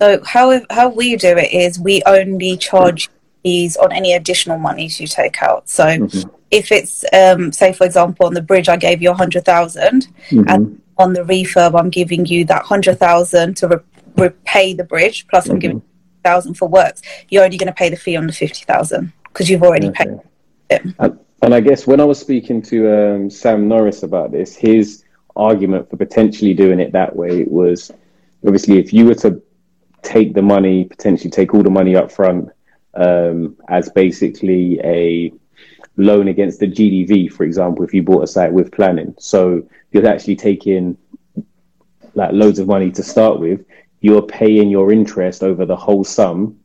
[0.00, 3.08] So how how we do it is we only charge
[3.42, 5.68] fees on any additional monies you take out.
[5.68, 6.28] So Mm-hmm.
[6.50, 10.44] if it's um, say for example on the bridge I gave you a hundred Mm-hmm.
[10.48, 13.78] and on the refurb I'm giving you that hundred thousand to re-
[14.16, 15.82] repay the bridge plus I'm giving
[16.22, 17.02] thousand for works.
[17.30, 20.04] You're only going to pay the fee on the fifty thousand because you've already Okay.
[20.04, 20.20] paid
[20.70, 20.82] it.
[20.98, 25.04] And, and I guess when I was speaking to um, Sam Norris about this, his
[25.36, 27.90] argument for potentially doing it that way was
[28.44, 29.42] obviously if you were to
[30.02, 32.50] take the money, potentially take all the money up front
[32.94, 35.32] um, as basically a
[35.96, 39.14] loan against the GDV, for example, if you bought a site with planning.
[39.18, 40.96] So you're actually taking
[42.14, 43.64] like loads of money to start with.
[44.00, 46.58] You're paying your interest over the whole sum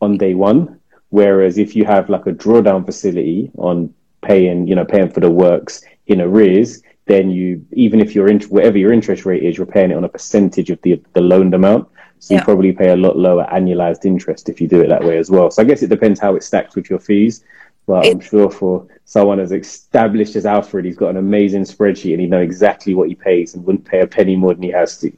[0.00, 0.80] on day one.
[1.12, 5.30] Whereas if you have like a drawdown facility on paying, you know, paying for the
[5.30, 9.66] works in arrears, then you even if your int- whatever your interest rate is, you're
[9.66, 11.86] paying it on a percentage of the the loaned amount.
[12.18, 12.40] So Yeah.
[12.40, 15.30] you probably pay a lot lower annualized interest if you do it that way as
[15.30, 15.50] well.
[15.50, 17.44] So I guess it depends how it stacks with your fees.
[17.86, 22.22] But I'm sure for someone as established as Alfred, he's got an amazing spreadsheet and
[22.22, 24.96] he knows exactly what he pays and wouldn't pay a penny more than he has
[25.00, 25.12] to.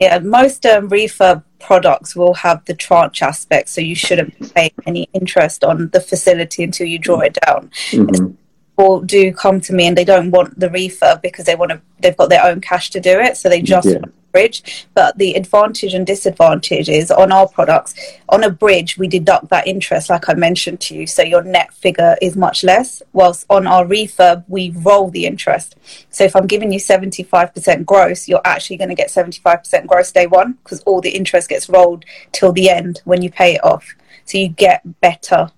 [0.00, 5.08] Yeah, most um, refurb products will have the tranche aspect, so you shouldn't pay any
[5.12, 7.70] interest on the facility until you draw it down.
[7.90, 8.34] Mhm.
[8.78, 11.82] People do come to me and they don't want the refurb because they want to.
[12.00, 13.96] They've got their own cash to do it, so they just Yeah.
[13.96, 14.86] want bridge.
[14.94, 17.94] But the advantage and disadvantage is on our products.
[18.28, 21.72] On a bridge, we deduct that interest, like I mentioned to you, so your net
[21.74, 23.02] figure is much less.
[23.12, 25.76] Whilst on our refurb, we roll the interest.
[26.10, 30.26] So if I'm giving you 75% gross, you're actually going to get 75% gross day
[30.26, 33.86] one because all the interest gets rolled till the end when you pay it off.
[34.24, 35.50] So you get better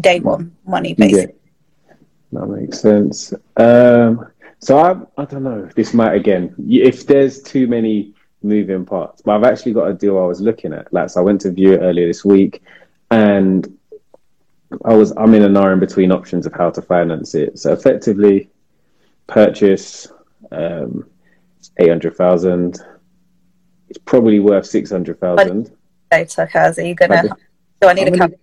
[0.00, 1.34] day one money, basically.
[2.32, 3.32] That makes sense.
[3.56, 4.26] Um,
[4.66, 5.68] so I, I don't know.
[5.76, 10.18] This might again, if there's too many moving parts, but I've actually got a deal
[10.18, 10.92] I was looking at.
[10.92, 12.62] Like, so I went to view it earlier this week,
[13.12, 13.78] and
[14.84, 17.60] I was I'm in an hour in between options of how to finance it.
[17.60, 18.50] So effectively,
[19.28, 20.08] purchase
[20.50, 21.08] um,
[21.78, 22.80] eight hundred thousand.
[23.88, 25.70] It's probably worth six hundred thousand.
[26.10, 27.28] Data, Kaz, are you going Okay.
[27.28, 27.36] to.
[27.82, 28.36] Do I need I'm a gonna-?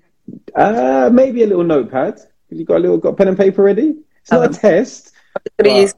[0.55, 2.17] Uh, maybe a little notepad.
[2.49, 3.97] You got a little got pen and paper ready?
[4.21, 5.11] It's not Um, a test.
[5.59, 5.93] Gonna but, use-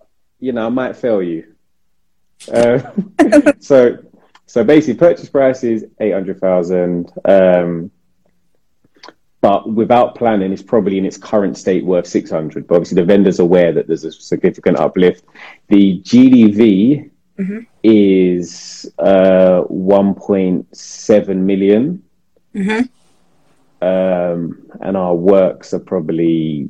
[0.45, 1.43] you know, I might fail you.
[2.53, 2.79] Uh,
[3.59, 3.97] so,
[4.45, 7.11] so basically, purchase price is eight hundred thousand.
[7.25, 7.89] Um,
[9.41, 12.67] but without planning, it's probably in its current state worth six hundred.
[12.67, 15.23] But obviously, the vendor's aware that there's a significant uplift.
[15.67, 17.65] The GDV Mhm.
[17.83, 22.01] is uh, one point seven million,
[22.53, 22.87] Mhm.
[23.81, 26.69] um, and our works are probably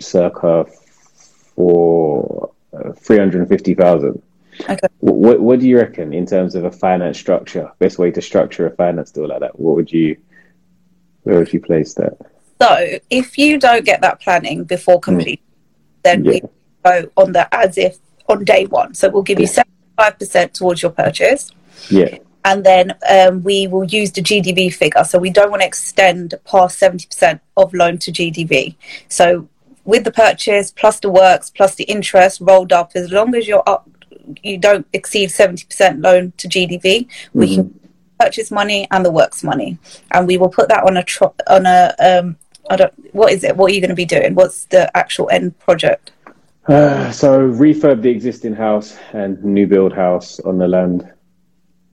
[0.00, 0.66] circa
[1.54, 4.22] for uh, three hundred and fifty thousand.
[4.68, 4.88] Okay.
[4.98, 7.70] What, what do you reckon in terms of a finance structure?
[7.78, 9.58] Best way to structure a finance deal like that?
[9.58, 10.18] What would you,
[11.22, 12.18] where would you place that?
[12.60, 15.40] So if you don't get that planning before complete,
[16.02, 16.30] then Yeah.
[16.30, 16.42] we
[16.84, 17.96] go on the as if
[18.28, 18.94] on day one.
[18.94, 19.48] So we'll give you
[19.98, 21.50] 75% towards your purchase.
[21.88, 25.04] Yeah, and then um, we will use the GDV figure.
[25.04, 28.74] So we don't want to extend past 70% of loan to GDV.
[29.08, 29.48] So
[29.84, 33.62] with the purchase plus the works plus the interest rolled up, as long as you're
[33.66, 33.88] up,
[34.42, 37.54] you don't exceed 70% loan to GDV, we mm-hmm.
[37.54, 37.80] can
[38.18, 39.78] purchase money and the works money,
[40.12, 42.36] and we will put that on a tro- on a um,
[42.70, 43.56] I don't what is it?
[43.56, 44.34] What are you going to be doing?
[44.34, 46.12] What's the actual end project?
[46.68, 51.12] Uh, so refurb the existing house and new build house on the land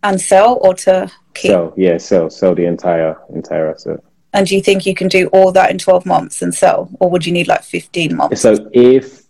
[0.04, 1.52] and sell or to keep?
[1.52, 4.00] Sell, yeah, sell, sell the entire entire asset.
[4.34, 7.10] And do you think you can do all that in twelve months and sell, or
[7.10, 8.42] would you need like fifteen months?
[8.42, 9.24] So if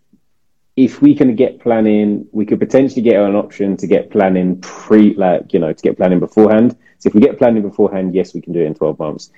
[0.75, 5.13] if we can get planning, we could potentially get an option to get planning pre,
[5.15, 6.77] like you know, to get planning beforehand.
[6.99, 9.31] So if we get planning beforehand, yes, we can do it in twelve months.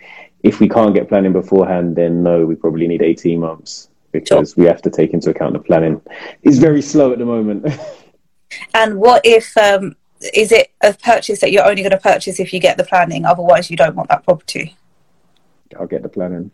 [0.43, 4.63] If we can't get planning beforehand, then no, we probably need eighteen months because sure.
[4.63, 6.01] we have to take into account the planning.
[6.43, 7.65] It's very slow at the moment.
[8.73, 9.95] and what if um,
[10.33, 13.25] is it a purchase that you're only going to purchase if you get the planning?
[13.25, 14.75] Otherwise, you don't want that property.
[15.79, 16.51] I'll get the planning.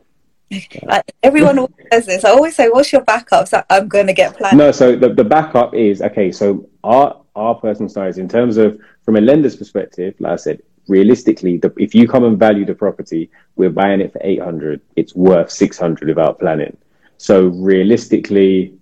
[0.88, 2.24] Uh, everyone says this.
[2.24, 4.58] I always say, "What's your backup?" So I'm going to get planning.
[4.58, 6.32] No, so the, the backup is okay.
[6.32, 10.62] So our our personal size in terms of from a lender's perspective, like I said,
[10.88, 14.82] realistically, the, if you come and value the property, we're buying it for eight hundred.
[14.96, 16.78] It's worth six hundred without planning.
[17.18, 18.78] So realistically,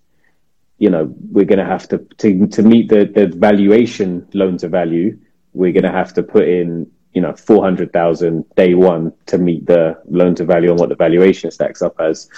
[0.78, 4.68] you know, we're going to have to, to, to meet the, the valuation loan to
[4.68, 5.18] value,
[5.54, 9.98] we're going to have to put in, you know, 400,000 day one to meet the
[10.06, 12.30] loan to value and what the valuation stacks up as.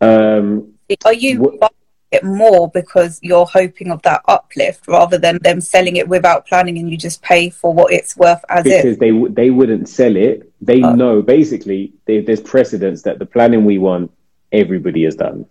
[0.00, 1.66] Um, Are you wh-
[2.10, 6.76] it more because you're hoping of that uplift rather than them selling it without planning
[6.78, 8.98] and you just pay for what it's worth as because is?
[8.98, 10.52] they they wouldn't sell it.
[10.60, 10.94] They oh.
[10.94, 14.10] know basically they, there's precedence that the planning we want
[14.50, 15.46] everybody has done.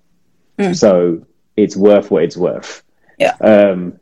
[0.58, 0.76] Mm.
[0.76, 2.84] So it's worth what it's worth.
[3.18, 3.36] Yeah.
[3.40, 4.00] Um,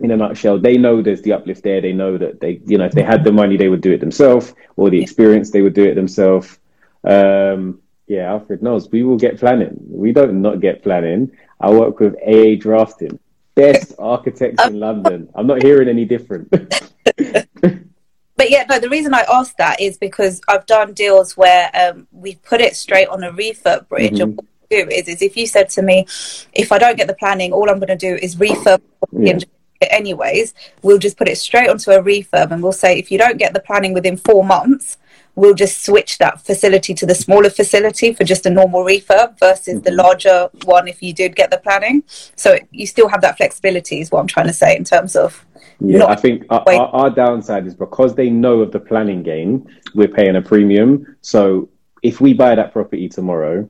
[0.00, 1.80] in a nutshell, they know there's the uplift there.
[1.80, 4.00] They know that they, you know, if they had the money, they would do it
[4.00, 6.58] themselves, or the experience, they would do it themselves.
[7.04, 9.76] Um, yeah, Alfred knows we will get planning.
[9.88, 11.32] We don't not get planning.
[11.60, 13.18] I work with AA Drafting,
[13.54, 15.28] best architects in London.
[15.34, 16.50] I'm not hearing any different.
[16.50, 22.08] but yeah, no, the reason I asked that is because I've done deals where um,
[22.10, 24.18] we put it straight on a refurb bridge.
[24.18, 26.06] Mm-hmm do is, is if you said to me,
[26.52, 28.80] if I don't get the planning, all I'm going to do is refurb
[29.12, 29.38] yeah.
[29.84, 30.54] It anyways.
[30.82, 33.54] We'll just put it straight onto a refurb, and we'll say if you don't get
[33.54, 34.98] the planning within four months,
[35.36, 39.82] we'll just switch that facility to the smaller facility for just a normal refurb versus
[39.82, 39.98] the mm-hmm.
[39.98, 42.02] larger one if you did get the planning.
[42.36, 45.44] So you still have that flexibility, is what I'm trying to say in terms of.
[45.80, 49.66] Yeah, I think our, our, our, downside is because they know of the planning game,
[49.94, 51.16] we're paying a premium.
[51.20, 51.68] So
[52.02, 53.68] if we buy that property tomorrow,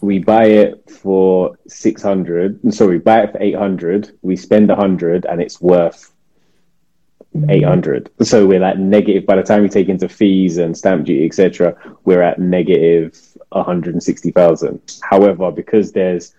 [0.00, 5.60] we buy it for 600 sorry buy it for 800 we spend 100 and it's
[5.60, 6.12] worth
[7.48, 9.26] 800 so we're at negative.
[9.26, 13.18] By the time we take into fees and stamp duty etc we're at negative
[13.50, 16.34] 160,000 however because there's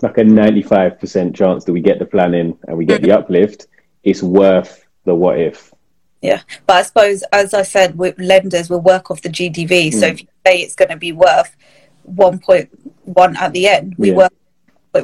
[0.00, 3.66] like a 95% chance that we get the planning and we get the uplift
[4.02, 5.72] it's worth the what if.
[6.22, 6.42] Yeah.
[6.66, 9.94] But i suppose as i said with lenders will work off the gdv mm.
[9.94, 11.56] so if you say it's going to be worth
[12.14, 13.94] 1.1 at the end.
[13.98, 14.16] We yeah.
[14.16, 14.28] were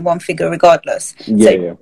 [0.01, 1.15] one figure regardless.
[1.27, 1.75] Yeah, so yeah.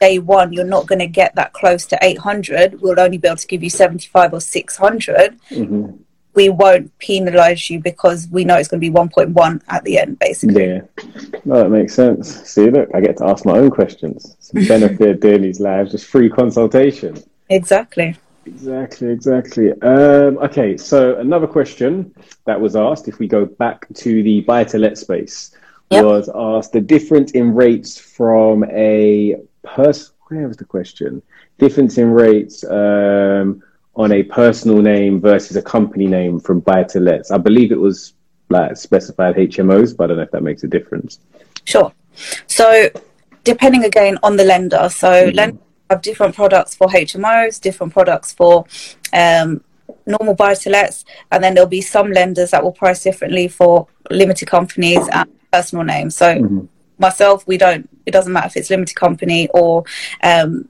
[0.00, 2.80] day one, you're not going to get that close to 800.
[2.80, 5.38] We'll only be able to give you 75 or 600.
[5.50, 5.96] Mm-hmm.
[6.34, 10.18] We won't penalise you because we know it's going to be 1.1 at the end,
[10.18, 10.66] basically.
[10.66, 10.80] Yeah,
[11.44, 12.42] no, that makes sense.
[12.42, 14.34] See, look, I get to ask my own questions.
[14.40, 17.22] It's benefit these lives, just free consultation.
[17.48, 18.16] Exactly.
[18.46, 19.72] Exactly, exactly.
[19.82, 24.64] Um, okay, so another question that was asked, if we go back to the buy
[24.64, 25.54] to let space,
[25.90, 26.04] yep.
[26.04, 30.14] was asked the difference in rates from a person.
[30.28, 31.22] Where was the question?
[31.58, 33.62] Difference in rates um,
[33.94, 37.30] on a personal name versus a company name from buy to lets.
[37.30, 38.14] I believe it was
[38.48, 41.18] like specified HMOs, but I don't know if that makes a difference.
[41.64, 41.92] Sure.
[42.46, 42.90] So,
[43.42, 45.36] depending again on the lender, so mm-hmm.
[45.36, 45.58] lender
[45.90, 48.64] have different products for HMOs, different products for
[49.12, 49.62] um,
[50.06, 53.86] normal buy to lets, and then there'll be some lenders that will price differently for
[54.10, 56.16] limited companies and personal names.
[56.16, 56.66] So mm-hmm.
[56.98, 57.88] myself, we don't.
[58.06, 59.84] It doesn't matter if it's limited company or
[60.22, 60.68] um,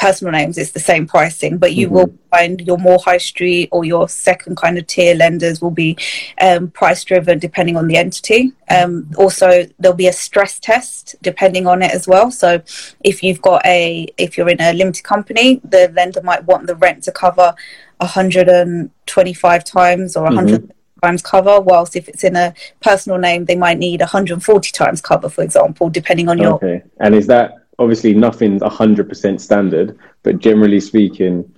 [0.00, 1.94] personal names, it's the same pricing, but you mm-hmm.
[1.94, 5.96] will find your more high street or your second kind of tier lenders will be
[6.40, 8.52] um, price driven depending on the entity.
[8.70, 12.30] Um, also, there'll be a stress test depending on it as well.
[12.30, 12.62] So,
[13.04, 16.76] if you've got a, if you're in a limited company, the lender might want the
[16.76, 17.54] rent to cover
[17.98, 20.62] 125 times or 100.
[20.62, 20.72] Mm-hmm
[21.02, 25.30] times cover whilst if it's in a personal name they might need 140 times cover
[25.30, 30.38] for example depending on your okay and is that obviously nothing's hundred percent standard, but
[30.38, 31.52] generally speaking,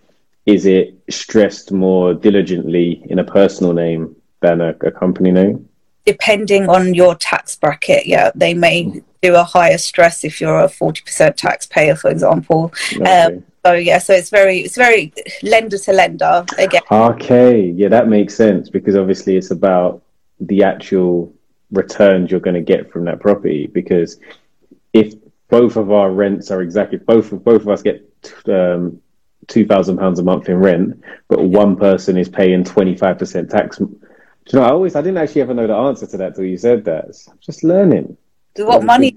[0.47, 5.68] is it stressed more diligently in a personal name than a, a company name?
[6.07, 10.68] Depending on your tax bracket, yeah, they may do a higher stress if you're a
[10.68, 12.73] forty percent taxpayer, for example.
[12.95, 13.05] Okay.
[13.05, 15.12] Um, so yeah, so it's very it's very
[15.43, 16.83] lender to lender again.
[16.91, 20.03] Okay, yeah, that makes sense because obviously it's about
[20.41, 21.33] the actual
[21.70, 23.68] returns you're going to get from that property.
[23.68, 24.18] Because
[24.93, 25.14] if
[25.53, 27.98] both of our rents are exactly both of both of us get
[28.48, 28.98] um,
[29.48, 30.98] two thousand pounds a month in rent,
[31.28, 33.76] but one person is paying twenty five percent tax.
[33.76, 33.86] Do
[34.48, 34.64] you know?
[34.64, 37.05] I always I didn't actually ever know the answer to that till you said that.
[37.28, 38.16] I'm just learning.
[38.57, 39.14] What money?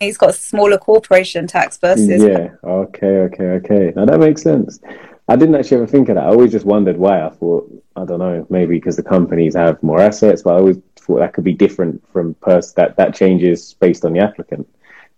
[0.00, 4.80] he's got a smaller corporation tax versus yeah okay okay okay now that makes sense
[5.28, 8.04] i didn't actually ever think of that i always just wondered why i thought i
[8.04, 11.44] don't know maybe because the companies have more assets but i always thought that could
[11.44, 14.66] be different from person that that changes based on the applicant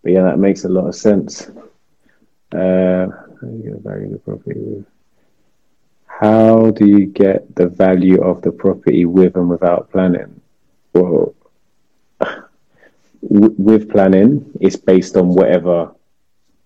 [0.05, 1.51] but yeah that makes a lot of sense
[2.53, 3.07] uh
[3.41, 4.85] how do you get value the property
[6.07, 10.41] how do you get the value of the property with and without planning
[10.93, 11.35] well
[13.29, 15.95] with planning, it's based on whatever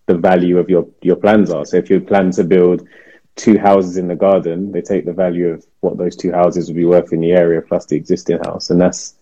[0.07, 1.65] the value of your, your plans are.
[1.65, 2.87] So if you plan to build
[3.37, 6.77] two houses in the garden, they take the value of what those two houses would
[6.77, 8.71] be worth in the area plus the existing house.
[8.71, 9.15] And that's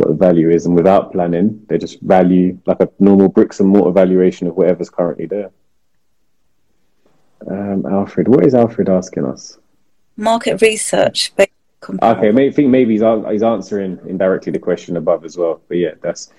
[0.00, 0.66] what the value is.
[0.66, 4.90] And without planning, they just value like a normal bricks and mortar valuation of whatever's
[4.90, 5.50] currently there.
[7.46, 9.58] Um, Alfred, what is Alfred asking us?
[10.16, 11.32] Market research.
[11.38, 15.62] Okay, I think maybe he's, he's answering indirectly the question above as well.
[15.68, 16.32] But yeah, that's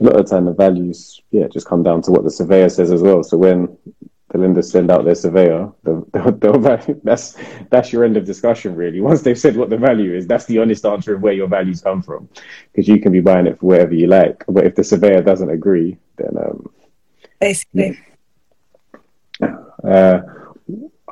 [0.00, 2.68] a lot of the time the values, yeah, just come down to what the surveyor
[2.68, 3.22] says as well.
[3.22, 3.76] So when
[4.38, 7.36] lenders send out their surveyor, the, the, the, that's
[7.70, 9.00] that's your end of discussion really.
[9.00, 11.80] Once they've said what the value is, that's the honest answer of where your values
[11.80, 12.28] come from,
[12.72, 14.44] because you can be buying it for whatever you like.
[14.48, 16.70] But if the surveyor doesn't agree, then um,
[17.40, 17.98] basically.
[19.82, 20.20] Uh,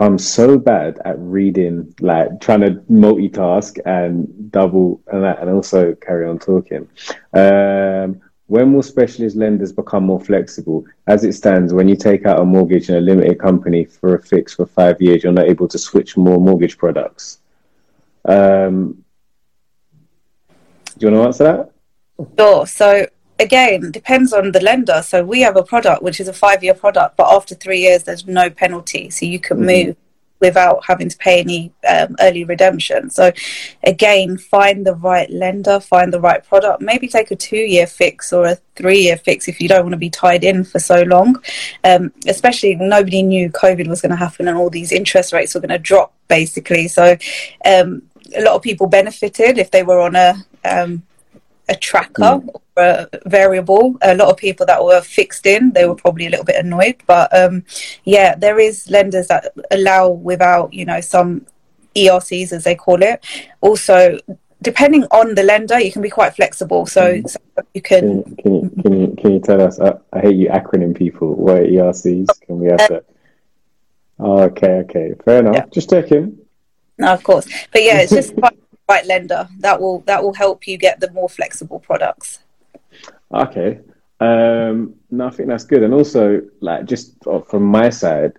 [0.00, 5.94] I'm so bad at reading, like trying to multitask and double and that, and also
[5.94, 6.88] carry on talking.
[7.34, 10.84] Um, when will specialist lenders become more flexible?
[11.06, 14.20] As it stands, when you take out a mortgage in a limited company for a
[14.20, 17.38] fix for five years, you're not able to switch more mortgage products.
[18.24, 19.04] Um,
[20.98, 22.36] do you want to answer that?
[22.36, 22.66] Sure.
[22.66, 23.06] So
[23.38, 25.00] again, depends on the lender.
[25.02, 28.26] So we have a product which is a five-year product, but after three years, there's
[28.26, 29.86] no penalty, so you can mm-hmm.
[29.86, 29.96] move
[30.40, 33.10] without having to pay any um, early redemption.
[33.10, 33.32] So,
[33.84, 36.82] again, find the right lender, find the right product.
[36.82, 40.10] Maybe take a two-year fix or a three-year fix if you don't want to be
[40.10, 41.42] tied in for so long.
[41.84, 45.60] Um, especially, nobody knew COVID was going to happen and all these interest rates were
[45.60, 46.88] going to drop, basically.
[46.88, 47.16] So,
[47.64, 48.02] um,
[48.36, 50.34] a lot of people benefited if they were on a
[50.64, 51.02] um,
[51.68, 52.60] a tracker mm.
[52.80, 53.96] A variable.
[54.02, 56.96] A lot of people that were fixed in, they were probably a little bit annoyed.
[57.06, 57.64] But um,
[58.04, 61.46] yeah, there is lenders that allow without, you know, some
[61.96, 63.24] ERCs as they call it.
[63.60, 64.18] Also,
[64.62, 66.86] depending on the lender, you can be quite flexible.
[66.86, 67.28] So, mm.
[67.28, 67.38] so
[67.74, 68.22] you can.
[68.36, 69.80] Can you, can you, can you tell us?
[69.80, 71.34] I, I, hate you acronym people.
[71.34, 72.28] What are ERCs?
[72.46, 73.04] Can we have uh, that?
[74.18, 75.54] Oh, okay, okay, fair enough.
[75.54, 75.66] Yeah.
[75.72, 76.38] Just checking.
[76.98, 78.34] No, of course, but yeah, it's just
[78.90, 82.40] right lender that will that will help you get the more flexible products
[83.32, 83.80] okay.
[84.20, 85.82] Um no i think that's good.
[85.82, 87.16] And also like just
[87.46, 88.32] from my side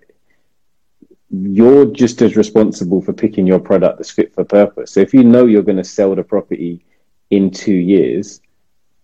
[1.30, 4.92] you're just as responsible for picking your product that's fit for purpose.
[4.92, 6.84] So if you know you're going to sell the property
[7.30, 8.42] in two years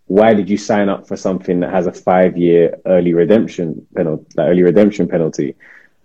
[0.08, 4.24] why did you sign up for something that has a five year early redemption penalty
[4.36, 5.54] like early redemption penalty?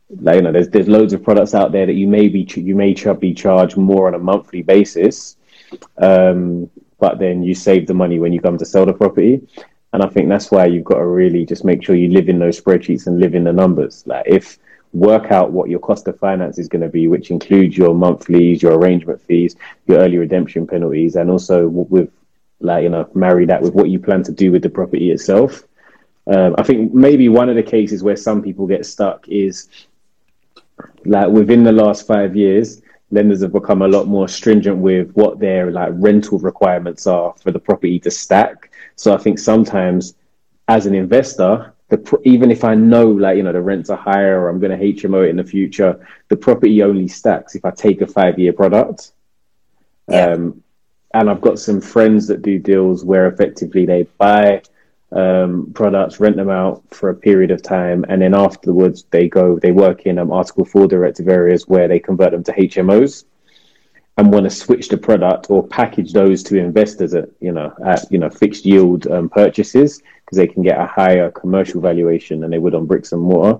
[0.10, 2.76] Like, you know, there's there's loads of products out there that you may be you
[2.76, 5.38] may be charged more on a monthly basis,
[5.98, 6.70] um,
[7.00, 9.42] but then you save the money when you come to sell the property.
[9.94, 12.39] And I think that's why you've got to really just make sure you live in
[12.39, 14.04] those spreadsheets and live in the numbers.
[14.06, 14.58] Like if
[14.91, 18.62] work out what your cost of finance is going to be, which includes your monthlies,
[18.62, 19.56] your arrangement fees,
[19.88, 22.12] your early redemption penalties, and also with
[22.60, 25.64] like you know marry that with what you plan to do with the property itself.
[26.26, 29.68] Um, I think maybe one of the cases where some people get stuck is
[31.06, 32.82] like within the last five years,
[33.12, 37.52] lenders have become a lot more stringent with what their like rental requirements are for
[37.52, 38.72] the property to stack.
[38.96, 40.16] So I think sometimes
[40.68, 44.39] as an investor, the, even if I know like you know the rents are higher
[44.41, 47.72] or I'm going to HMO it in the future, the property only stacks if I
[47.72, 49.12] take a five year product.
[50.10, 50.32] Yeah.
[50.32, 50.64] Um,
[51.14, 54.64] and I've got some friends that do deals where effectively they buy
[55.12, 59.60] um, products, rent them out for a period of time, and then afterwards they go,
[59.60, 63.26] they work in um, Article 4 directive areas where they convert them to HMOs.
[64.18, 68.05] And want to switch the product or package those to investors at you know at
[68.11, 72.51] you know fixed yield um, purchases because they can get a higher commercial valuation than
[72.51, 73.59] they would on bricks and mortar.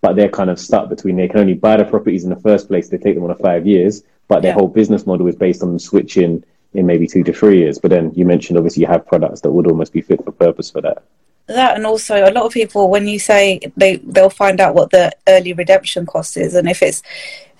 [0.00, 2.68] But they're kind of stuck between they can only buy the properties in the first
[2.68, 2.88] place.
[2.88, 5.78] They take them on a five years, but their whole business model is based on
[5.78, 7.78] switching in maybe two to three years.
[7.78, 10.70] But then you mentioned obviously you have products that would almost be fit for purpose
[10.70, 11.04] for that.
[11.46, 14.90] That and also a lot of people when you say they they'll find out what
[14.90, 17.02] the early redemption cost is and if it's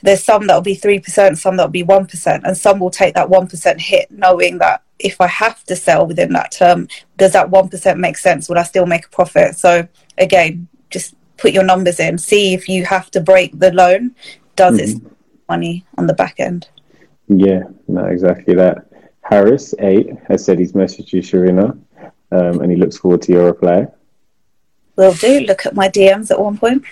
[0.04, 3.14] there's some that'll be three percent, some that'll be one percent, and some will take
[3.14, 7.32] that one percent hit, knowing that if I have to sell within that term, does
[7.32, 8.48] that one percent make sense?
[8.48, 9.56] Would I still make a profit?
[9.56, 9.88] So
[10.18, 14.14] again, just put your numbers in, see if you have to break the loan,
[14.56, 15.06] does mm-hmm.
[15.06, 15.12] it
[15.48, 16.68] money on the back end?
[17.28, 18.86] Yeah, no, exactly that.
[19.22, 21.70] Harris eight has said he's messaged you, Sharina,
[22.30, 23.86] um, and he looks forward to your reply.
[24.96, 25.40] Will do.
[25.40, 26.84] Look at my DMs at one point.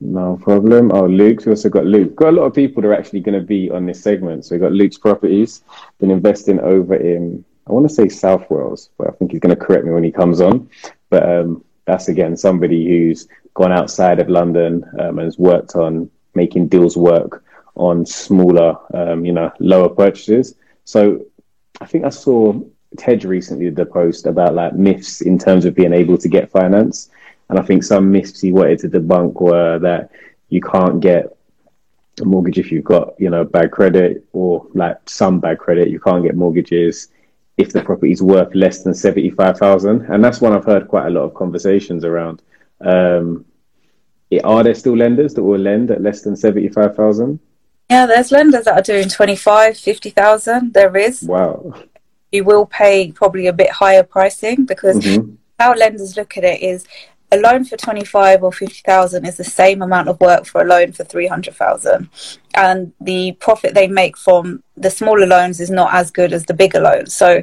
[0.00, 0.92] No problem.
[0.92, 2.14] Oh, Luke's we also got Luke.
[2.14, 4.44] Got a lot of people that are actually going to be on this segment.
[4.44, 5.62] So we got Luke's properties.
[5.98, 9.54] Been investing over in I want to say South Wales, but I think he's going
[9.54, 10.70] to correct me when he comes on.
[11.10, 16.10] But um, that's again somebody who's gone outside of London um, and has worked on
[16.34, 17.44] making deals work
[17.74, 20.54] on smaller, um, you know, lower purchases.
[20.84, 21.24] So
[21.80, 22.58] I think I saw
[22.96, 26.50] Tej recently did the post about like myths in terms of being able to get
[26.50, 27.10] finance.
[27.48, 30.10] And I think some myths he wanted to debunk were that
[30.48, 31.36] you can't get
[32.20, 35.88] a mortgage if you've got, you know, bad credit or like some bad credit.
[35.88, 37.08] You can't get mortgages
[37.56, 40.02] if the property is worth less than 75,000.
[40.02, 42.42] And that's one I've heard quite a lot of conversations around.
[42.80, 43.44] Um,
[44.44, 47.40] are there still lenders that will lend at less than 75,000?
[47.90, 50.74] Yeah, there's lenders that are doing 25, 50,000.
[50.74, 51.22] There is.
[51.22, 51.74] Wow.
[52.30, 55.34] You will pay probably a bit higher pricing because mm-hmm.
[55.58, 56.84] how lenders look at it is
[57.30, 60.92] a loan for 25 or 50,000 is the same amount of work for a loan
[60.92, 62.08] for 300,000
[62.54, 66.54] and the profit they make from the smaller loans is not as good as the
[66.54, 67.14] bigger loans.
[67.14, 67.42] So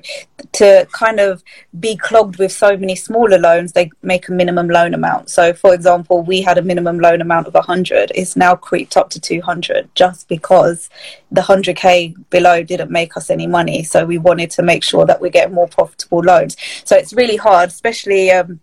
[0.54, 1.44] to kind of
[1.80, 5.30] be clogged with so many smaller loans they make a minimum loan amount.
[5.30, 9.10] So for example we had a minimum loan amount of 100 it's now creeped up
[9.12, 10.90] to 200 just because
[11.32, 13.84] the 100k below didn't make us any money.
[13.84, 16.58] So we wanted to make sure that we get more profitable loans.
[16.86, 18.60] So it's really hard especially um,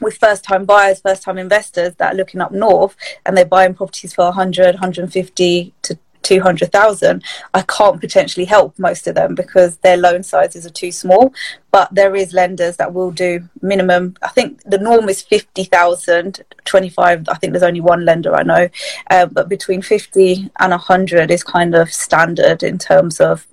[0.00, 3.74] with first time buyers, first time investors that are looking up north and they're buying
[3.74, 7.22] properties for 100, 150 to 200,000,
[7.52, 11.32] I can't potentially help most of them because their loan sizes are too small.
[11.70, 14.16] But there is lenders that will do minimum.
[14.22, 17.28] I think the norm is 50,000, 25.
[17.28, 18.68] I think there's only one lender I know.
[19.10, 23.46] Uh, but between 50 and 100 is kind of standard in terms of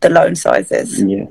[0.00, 1.02] the loan sizes.
[1.02, 1.26] Yeah.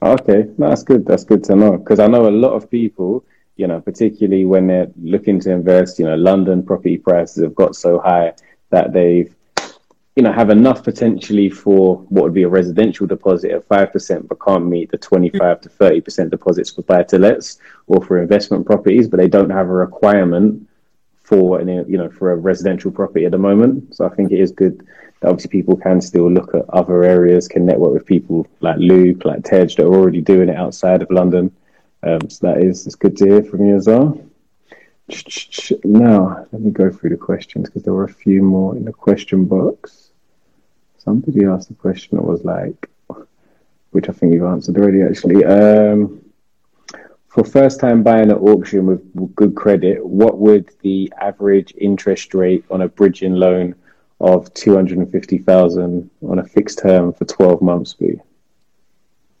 [0.00, 0.46] Okay.
[0.58, 1.06] that's good.
[1.06, 3.24] That's good to know because I know a lot of people
[3.58, 7.74] you know, particularly when they're looking to invest, you know, London property prices have got
[7.74, 8.32] so high
[8.70, 9.34] that they've,
[10.14, 14.40] you know, have enough potentially for what would be a residential deposit of 5%, but
[14.40, 19.08] can't meet the 25 to 30% deposits for buy to lets or for investment properties,
[19.08, 20.68] but they don't have a requirement
[21.24, 23.92] for, an, you know, for a residential property at the moment.
[23.94, 24.86] So I think it is good
[25.20, 29.24] that obviously people can still look at other areas, can network with people like Luke,
[29.24, 31.52] like Tej that are already doing it outside of London
[32.02, 34.20] um, so that is it's good to hear from you as well.
[35.84, 38.92] Now, let me go through the questions because there were a few more in the
[38.92, 40.10] question box.
[40.98, 42.90] Somebody asked a question that was like,
[43.90, 45.44] which I think you've answered already actually.
[45.44, 46.20] Um,
[47.28, 52.64] for first time buying at auction with good credit, what would the average interest rate
[52.70, 53.74] on a bridging loan
[54.20, 58.20] of 250,000 on a fixed term for 12 months be?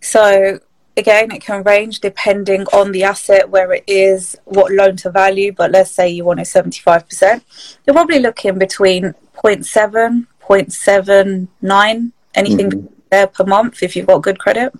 [0.00, 0.60] So
[0.98, 5.52] again, it can range depending on the asset, where it is, what loan to value.
[5.52, 7.42] But let's say you want a 75%,
[7.86, 12.86] you're probably looking between 0.7, 0.79, anything mm-hmm.
[13.10, 14.74] there per month if you've got good credit.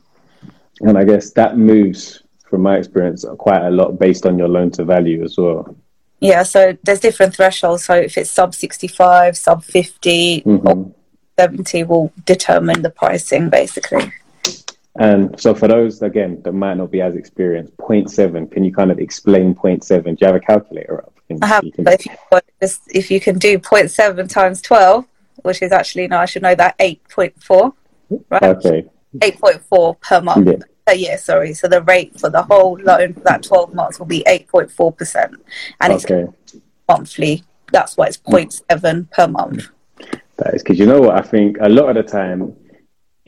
[0.81, 4.71] And I guess that moves, from my experience, quite a lot based on your loan
[4.73, 5.77] to value as well.
[6.21, 7.85] Yeah, so there's different thresholds.
[7.85, 10.91] So if it's sub 65, sub 50, mm-hmm.
[11.39, 14.13] 70 will determine the pricing basically.
[14.99, 18.91] And so for those again that might not be as experienced, 0.7, can you kind
[18.91, 20.05] of explain 0.7?
[20.05, 21.15] Do you have a calculator up?
[21.29, 21.87] Can, I have, you can...
[21.87, 22.13] if, you,
[22.61, 25.07] just, if you can do 0.7 times 12,
[25.43, 27.73] which is actually, no, I should know that 8.4,
[28.31, 28.43] right?
[28.43, 28.89] Okay.
[29.17, 30.47] 8.4 per month.
[30.47, 30.57] Yeah.
[30.87, 31.55] Per year, sorry.
[31.55, 35.35] So the rate for the whole loan for that 12 months will be 8.4%.
[35.81, 36.25] And okay.
[36.43, 36.57] it's
[36.89, 37.45] monthly.
[37.71, 39.69] That's why it's 0.7 per month.
[40.39, 41.17] That is because you know what?
[41.17, 42.57] I think a lot of the time,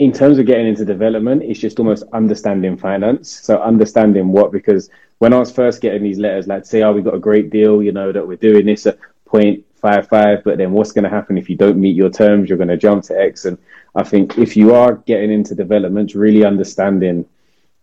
[0.01, 3.29] in terms of getting into development, it's just almost understanding finance.
[3.29, 4.89] So understanding what, because
[5.19, 7.83] when I was first getting these letters, like say, oh, we got a great deal,
[7.83, 8.99] you know, that we're doing this at
[9.31, 12.49] five five, but then what's going to happen if you don't meet your terms?
[12.49, 13.45] You're going to jump to X.
[13.45, 13.59] And
[13.95, 17.27] I think if you are getting into development, really understanding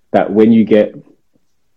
[0.09, 0.95] that when you get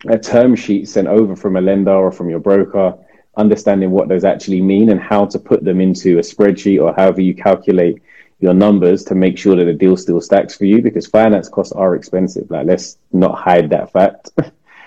[0.08, 2.96] a term sheet sent over from a lender or from your broker,
[3.36, 7.20] understanding what those actually mean and how to put them into a spreadsheet or however
[7.20, 8.02] you calculate
[8.40, 11.72] your numbers to make sure that the deal still stacks for you because finance costs
[11.72, 12.50] are expensive.
[12.50, 14.30] Like, let's not hide that fact.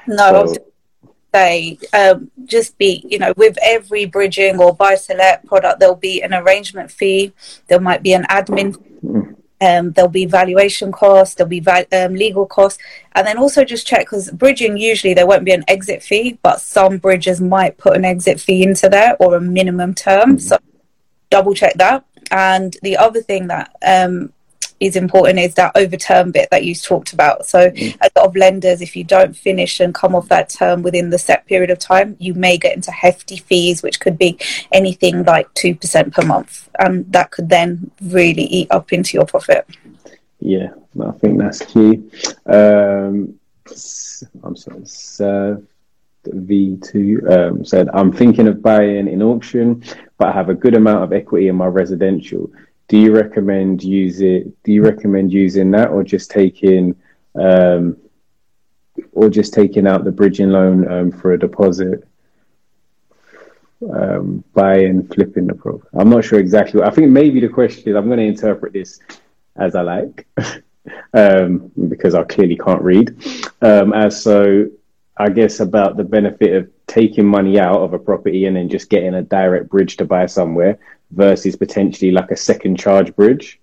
[0.06, 0.56] No, so,
[1.34, 6.22] say um, just be you know with every bridging or buy select product there'll be
[6.22, 7.34] an arrangement fee.
[7.68, 8.76] There might be an admin
[9.62, 12.82] um, there'll be valuation costs there'll be va- um, legal costs.
[13.14, 16.62] And then also just check because bridging usually there won't be an exit fee but
[16.62, 20.32] some bridges might put an exit fee into there or a minimum term.
[20.32, 20.38] Mm-hmm.
[20.40, 20.58] so
[21.30, 24.34] double check that and the other thing that um,
[24.80, 27.46] is important is that overturn bit that you talked about.
[27.46, 27.96] So mm.
[28.02, 31.18] a lot of lenders, if you don't finish and come off that term within the
[31.18, 34.38] set period of time, you may get into hefty fees, which could be
[34.72, 39.26] anything like two percent per month, and that could then really eat up into your
[39.26, 39.66] profit.
[40.40, 40.72] Yeah,
[41.02, 42.04] I think that's key.
[42.46, 43.40] Um,
[44.44, 45.66] I'm sorry, Serve
[46.26, 49.84] V2 um, said, I'm thinking of buying in auction,
[50.18, 52.50] but I have a good amount of equity in my residential
[52.88, 54.64] do you recommend use it?
[54.64, 56.96] Do you recommend using that, or just taking,
[57.36, 57.98] um,
[59.14, 62.08] or just taking out the bridging loan um, for a deposit?
[63.92, 65.82] Um, buying, flipping the pro.
[65.94, 66.80] I'm not sure exactly.
[66.80, 69.00] What, I think maybe the question is I'm going to interpret this
[69.56, 70.28] as I like,
[71.14, 73.16] um, because I clearly can't read.
[73.62, 74.70] Um, as so,
[75.18, 78.90] I guess about the benefit of taking money out of a property and then just
[78.90, 80.80] getting a direct bridge to buy somewhere
[81.12, 83.60] versus potentially like a second charge bridge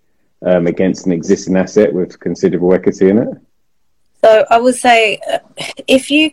[0.46, 3.28] um, against an existing asset with considerable equity in it?
[4.22, 5.38] So I would say uh,
[5.88, 6.30] if you,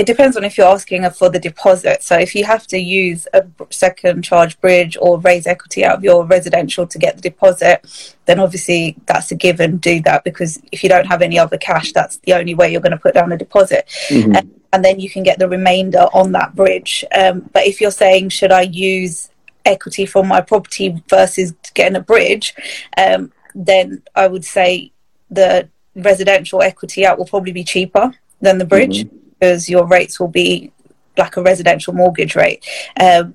[0.00, 2.02] it depends on if you're asking for the deposit.
[2.02, 6.02] So if you have to use a second charge bridge or raise equity out of
[6.02, 9.76] your residential to get the deposit, then obviously that's a given.
[9.76, 12.80] Do that because if you don't have any other cash, that's the only way you're
[12.80, 13.86] going to put down a deposit.
[14.08, 14.36] Mm-hmm.
[14.36, 17.04] And, and then you can get the remainder on that bridge.
[17.14, 19.28] Um, but if you're saying, should I use
[19.66, 22.54] equity from my property versus getting a bridge,
[22.96, 24.92] um, then I would say
[25.30, 29.16] the residential equity out will probably be cheaper than the bridge mm-hmm.
[29.40, 30.70] Because your rates will be
[31.16, 32.64] like a residential mortgage rate.
[33.00, 33.34] Um,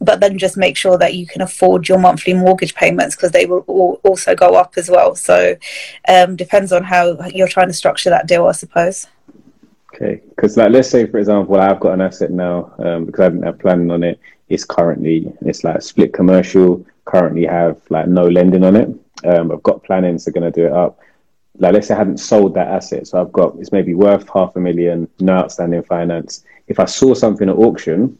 [0.00, 3.46] but then just make sure that you can afford your monthly mortgage payments because they
[3.46, 5.14] will also go up as well.
[5.14, 5.56] So
[6.08, 9.06] um, depends on how you're trying to structure that deal, I suppose.
[9.94, 13.28] Okay, because like let's say for example, I've got an asset now um, because I
[13.28, 14.18] didn't have planning on it
[14.48, 16.84] it's currently it's like split commercial.
[17.04, 18.88] Currently have like no lending on it.
[19.24, 20.98] Um, I've got planning, so going to do it up.
[21.58, 24.56] Like let's say I haven't sold that asset, so I've got it's maybe worth half
[24.56, 26.44] a million, no outstanding finance.
[26.66, 28.18] If I saw something at auction,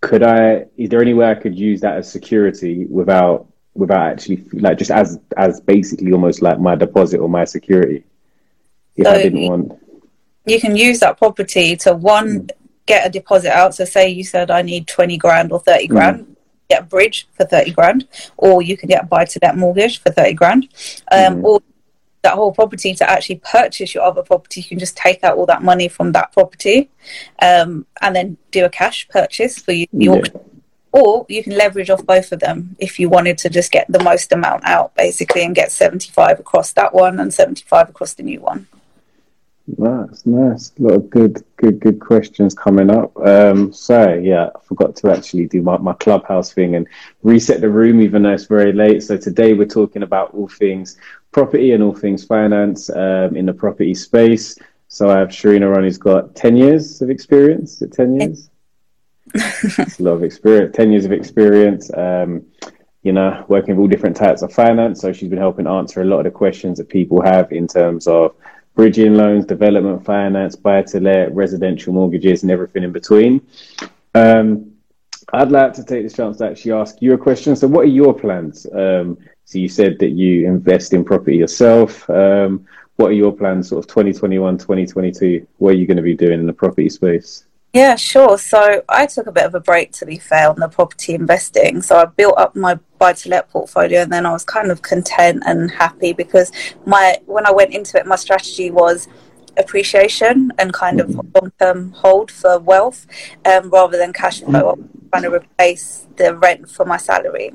[0.00, 0.66] could I?
[0.76, 4.90] Is there any way I could use that as security without without actually like just
[4.90, 8.04] as as basically almost like my deposit or my security?
[8.96, 9.78] If so I didn't want,
[10.46, 12.50] you can use that property to one mm
[12.90, 13.74] get a deposit out.
[13.74, 16.18] So say you said I need 20 grand or 30 grand.
[16.20, 16.36] Mm.
[16.68, 20.00] Get a bridge for 30 grand, or you can get a buy to let mortgage
[20.00, 20.68] for 30 grand,
[21.10, 21.44] um, mm.
[21.44, 21.60] or
[22.22, 25.46] that whole property to actually purchase your other property, you can just take out all
[25.46, 26.90] that money from that property
[27.40, 29.86] um, and then do a cash purchase for you.
[29.92, 30.22] Yeah.
[30.92, 34.02] Or you can leverage off both of them if you wanted to just get the
[34.02, 38.40] most amount out, basically, and get 75 across that one and 75 across the new
[38.40, 38.66] one.
[39.78, 40.72] Nice, nice.
[40.78, 43.16] A lot of good, good, good questions coming up.
[43.18, 46.86] Um, so yeah, I forgot to actually do my, my clubhouse thing and
[47.22, 49.02] reset the room, even though it's very late.
[49.02, 50.98] So today we're talking about all things
[51.32, 54.56] property and all things finance um, in the property space.
[54.88, 57.74] So I have Sharina on who's got 10 years of experience.
[57.74, 58.50] Is it 10 years?
[59.34, 61.90] it's a lot of experience, 10 years of experience.
[61.94, 62.44] Um,
[63.02, 65.00] you know, working with all different types of finance.
[65.00, 68.06] So she's been helping answer a lot of the questions that people have in terms
[68.06, 68.34] of
[68.74, 73.46] bridging loans, development finance, buy to let, residential mortgages, and everything in between.
[74.14, 74.72] Um,
[75.32, 77.54] I'd like to take this chance to actually ask you a question.
[77.54, 78.66] So, what are your plans?
[78.72, 82.08] Um, so, you said that you invest in property yourself.
[82.10, 82.66] Um,
[82.96, 85.46] what are your plans, sort of 2021, 2022?
[85.58, 87.44] What are you going to be doing in the property space?
[87.72, 88.36] Yeah, sure.
[88.36, 91.82] So I took a bit of a break, to be fair, on the property investing.
[91.82, 94.82] So I built up my buy to let portfolio, and then I was kind of
[94.82, 96.50] content and happy because
[96.84, 99.06] my when I went into it, my strategy was
[99.56, 101.28] appreciation and kind of mm-hmm.
[101.34, 103.06] long term hold for wealth,
[103.44, 104.70] um, rather than cash flow.
[104.70, 107.54] I'm trying to replace the rent for my salary.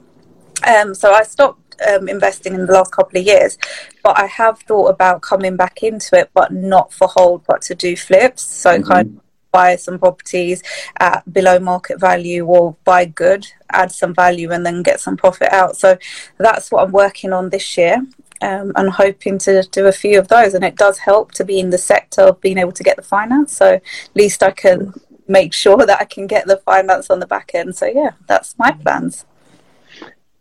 [0.65, 3.57] Um, so I stopped um, investing in the last couple of years,
[4.01, 7.75] but I have thought about coming back into it, but not for hold, but to
[7.75, 8.43] do flips.
[8.43, 8.87] So mm-hmm.
[8.87, 9.24] kind of
[9.57, 10.59] buy some properties
[10.99, 13.43] at below market value or buy good,
[13.81, 15.73] add some value, and then get some profit out.
[15.83, 15.89] So
[16.37, 17.97] that's what I'm working on this year.
[18.41, 21.57] Um, and hoping to do a few of those, and it does help to be
[21.63, 23.55] in the sector of being able to get the finance.
[23.61, 24.93] So at least I can
[25.37, 27.75] make sure that I can get the finance on the back end.
[27.75, 29.25] So yeah, that's my plans.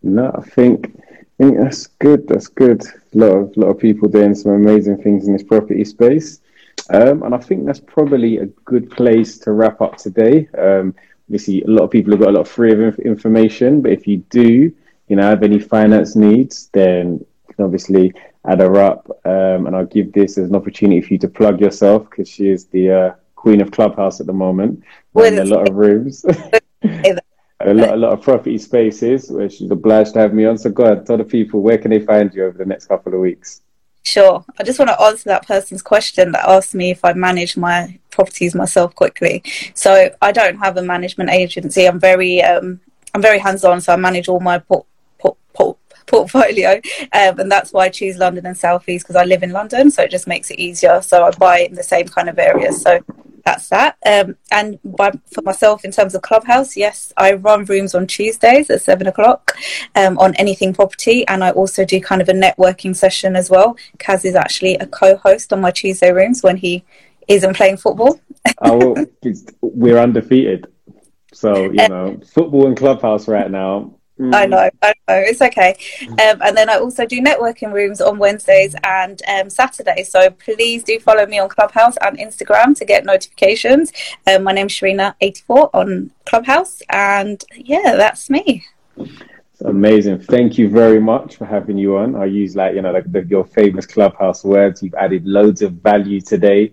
[0.03, 0.77] No, I think
[1.41, 2.21] I think that's good.
[2.29, 2.83] That's good.
[3.15, 6.41] A lot of lot of people doing some amazing things in this property space,
[6.91, 10.49] um, and I think that's probably a good place to wrap up today.
[10.59, 10.95] Um,
[11.29, 14.07] obviously, a lot of people have got a lot of free of information, but if
[14.07, 14.73] you do,
[15.09, 18.13] you know, have any finance needs, then you can obviously
[18.47, 21.61] add her up, um, and I'll give this as an opportunity for you to plug
[21.61, 24.83] yourself because she is the uh, queen of Clubhouse at the moment,
[25.39, 26.25] in a lot of rooms.
[27.61, 30.59] a lot, a lot of property spaces where she's obliged to have me on.
[30.59, 33.15] So go ahead, tell the people where can they find you over the next couple
[33.15, 33.63] of weeks.
[34.05, 34.45] Sure.
[34.59, 37.99] I just want to answer that person's question that asked me if I manage my
[38.11, 39.43] properties myself quickly.
[39.75, 41.87] So I don't have a management agency.
[41.87, 42.81] I'm very um,
[43.15, 43.81] I'm very hands on.
[43.81, 44.87] So I manage all my port,
[45.19, 46.83] port, port, portfolio,
[47.13, 49.91] um, and that's why I choose London and South East because I live in London,
[49.91, 51.01] so it just makes it easier.
[51.01, 52.83] So I buy in the same kind of areas.
[52.83, 53.01] So
[53.45, 53.97] that's that.
[54.07, 58.71] Um, and by, for myself, in terms of Clubhouse, yes, I run rooms on Tuesdays
[58.71, 59.57] at seven o'clock
[59.95, 63.77] um, on anything property, and I also do kind of a networking session as well.
[63.99, 66.85] Kaz is actually a co-host on my Tuesday rooms when he
[67.29, 68.21] isn't playing football.
[68.63, 68.97] oh,
[69.61, 70.67] we're undefeated.
[71.33, 74.35] So you know, football and Clubhouse right now Mm.
[74.35, 75.77] I know, I know, it's okay.
[76.09, 80.11] Um, and then I also do networking rooms on Wednesdays and um, Saturdays.
[80.11, 83.93] So please do follow me on Clubhouse and Instagram to get notifications.
[84.27, 86.81] Um, my name's Sharina84 on Clubhouse.
[86.91, 88.65] And yeah, that's me.
[89.65, 90.21] Amazing.
[90.21, 92.15] Thank you very much for having you on.
[92.15, 94.83] I use like, you know, like the, your famous Clubhouse words.
[94.83, 96.73] You've added loads of value today,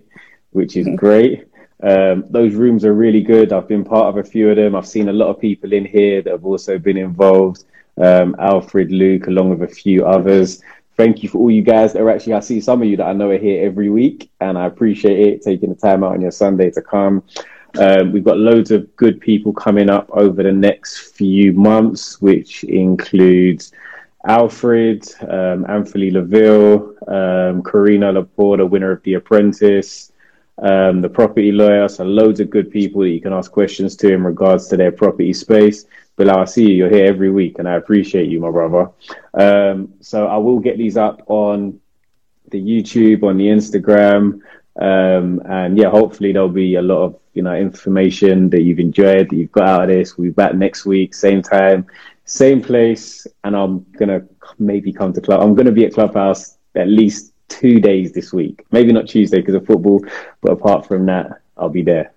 [0.51, 0.95] which is mm-hmm.
[0.95, 1.47] great.
[1.83, 3.51] Um, those rooms are really good.
[3.51, 4.75] I've been part of a few of them.
[4.75, 7.65] I've seen a lot of people in here that have also been involved.
[7.97, 10.61] Um, Alfred, Luke, along with a few others.
[10.97, 13.07] Thank you for all you guys that are actually, I see some of you that
[13.07, 16.21] I know are here every week, and I appreciate it taking the time out on
[16.21, 17.23] your Sunday to come.
[17.79, 22.63] Um, we've got loads of good people coming up over the next few months, which
[22.65, 23.71] includes
[24.27, 30.10] Alfred, um, Anthony Laville, um, Carina Lepore, winner of The Apprentice,
[30.61, 31.87] um, the property lawyer.
[31.87, 34.91] So loads of good people that you can ask questions to in regards to their
[34.91, 35.85] property space.
[36.17, 36.75] Bilal, I see you.
[36.75, 38.91] You're here every week, and I appreciate you, my brother.
[39.33, 41.79] Um, so I will get these up on
[42.49, 44.41] the YouTube, on the Instagram,
[44.79, 49.29] um, and yeah, hopefully there'll be a lot of you know information that you've enjoyed,
[49.29, 50.17] that you've got out of this.
[50.17, 51.87] We'll be back next week, same time,
[52.25, 54.21] same place, and I'm gonna
[54.59, 55.41] maybe come to club.
[55.41, 58.65] I'm gonna be at Clubhouse at least two days this week.
[58.71, 60.03] Maybe not Tuesday because of football,
[60.41, 62.11] but apart from that, I'll be there.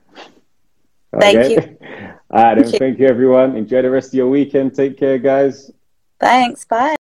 [1.19, 1.55] Thank okay?
[1.55, 1.79] you.
[2.31, 2.79] All right, thank, you.
[2.79, 3.57] thank you, everyone.
[3.57, 4.75] Enjoy the rest of your weekend.
[4.75, 5.71] Take care, guys.
[6.19, 6.65] Thanks.
[6.65, 6.97] Bye.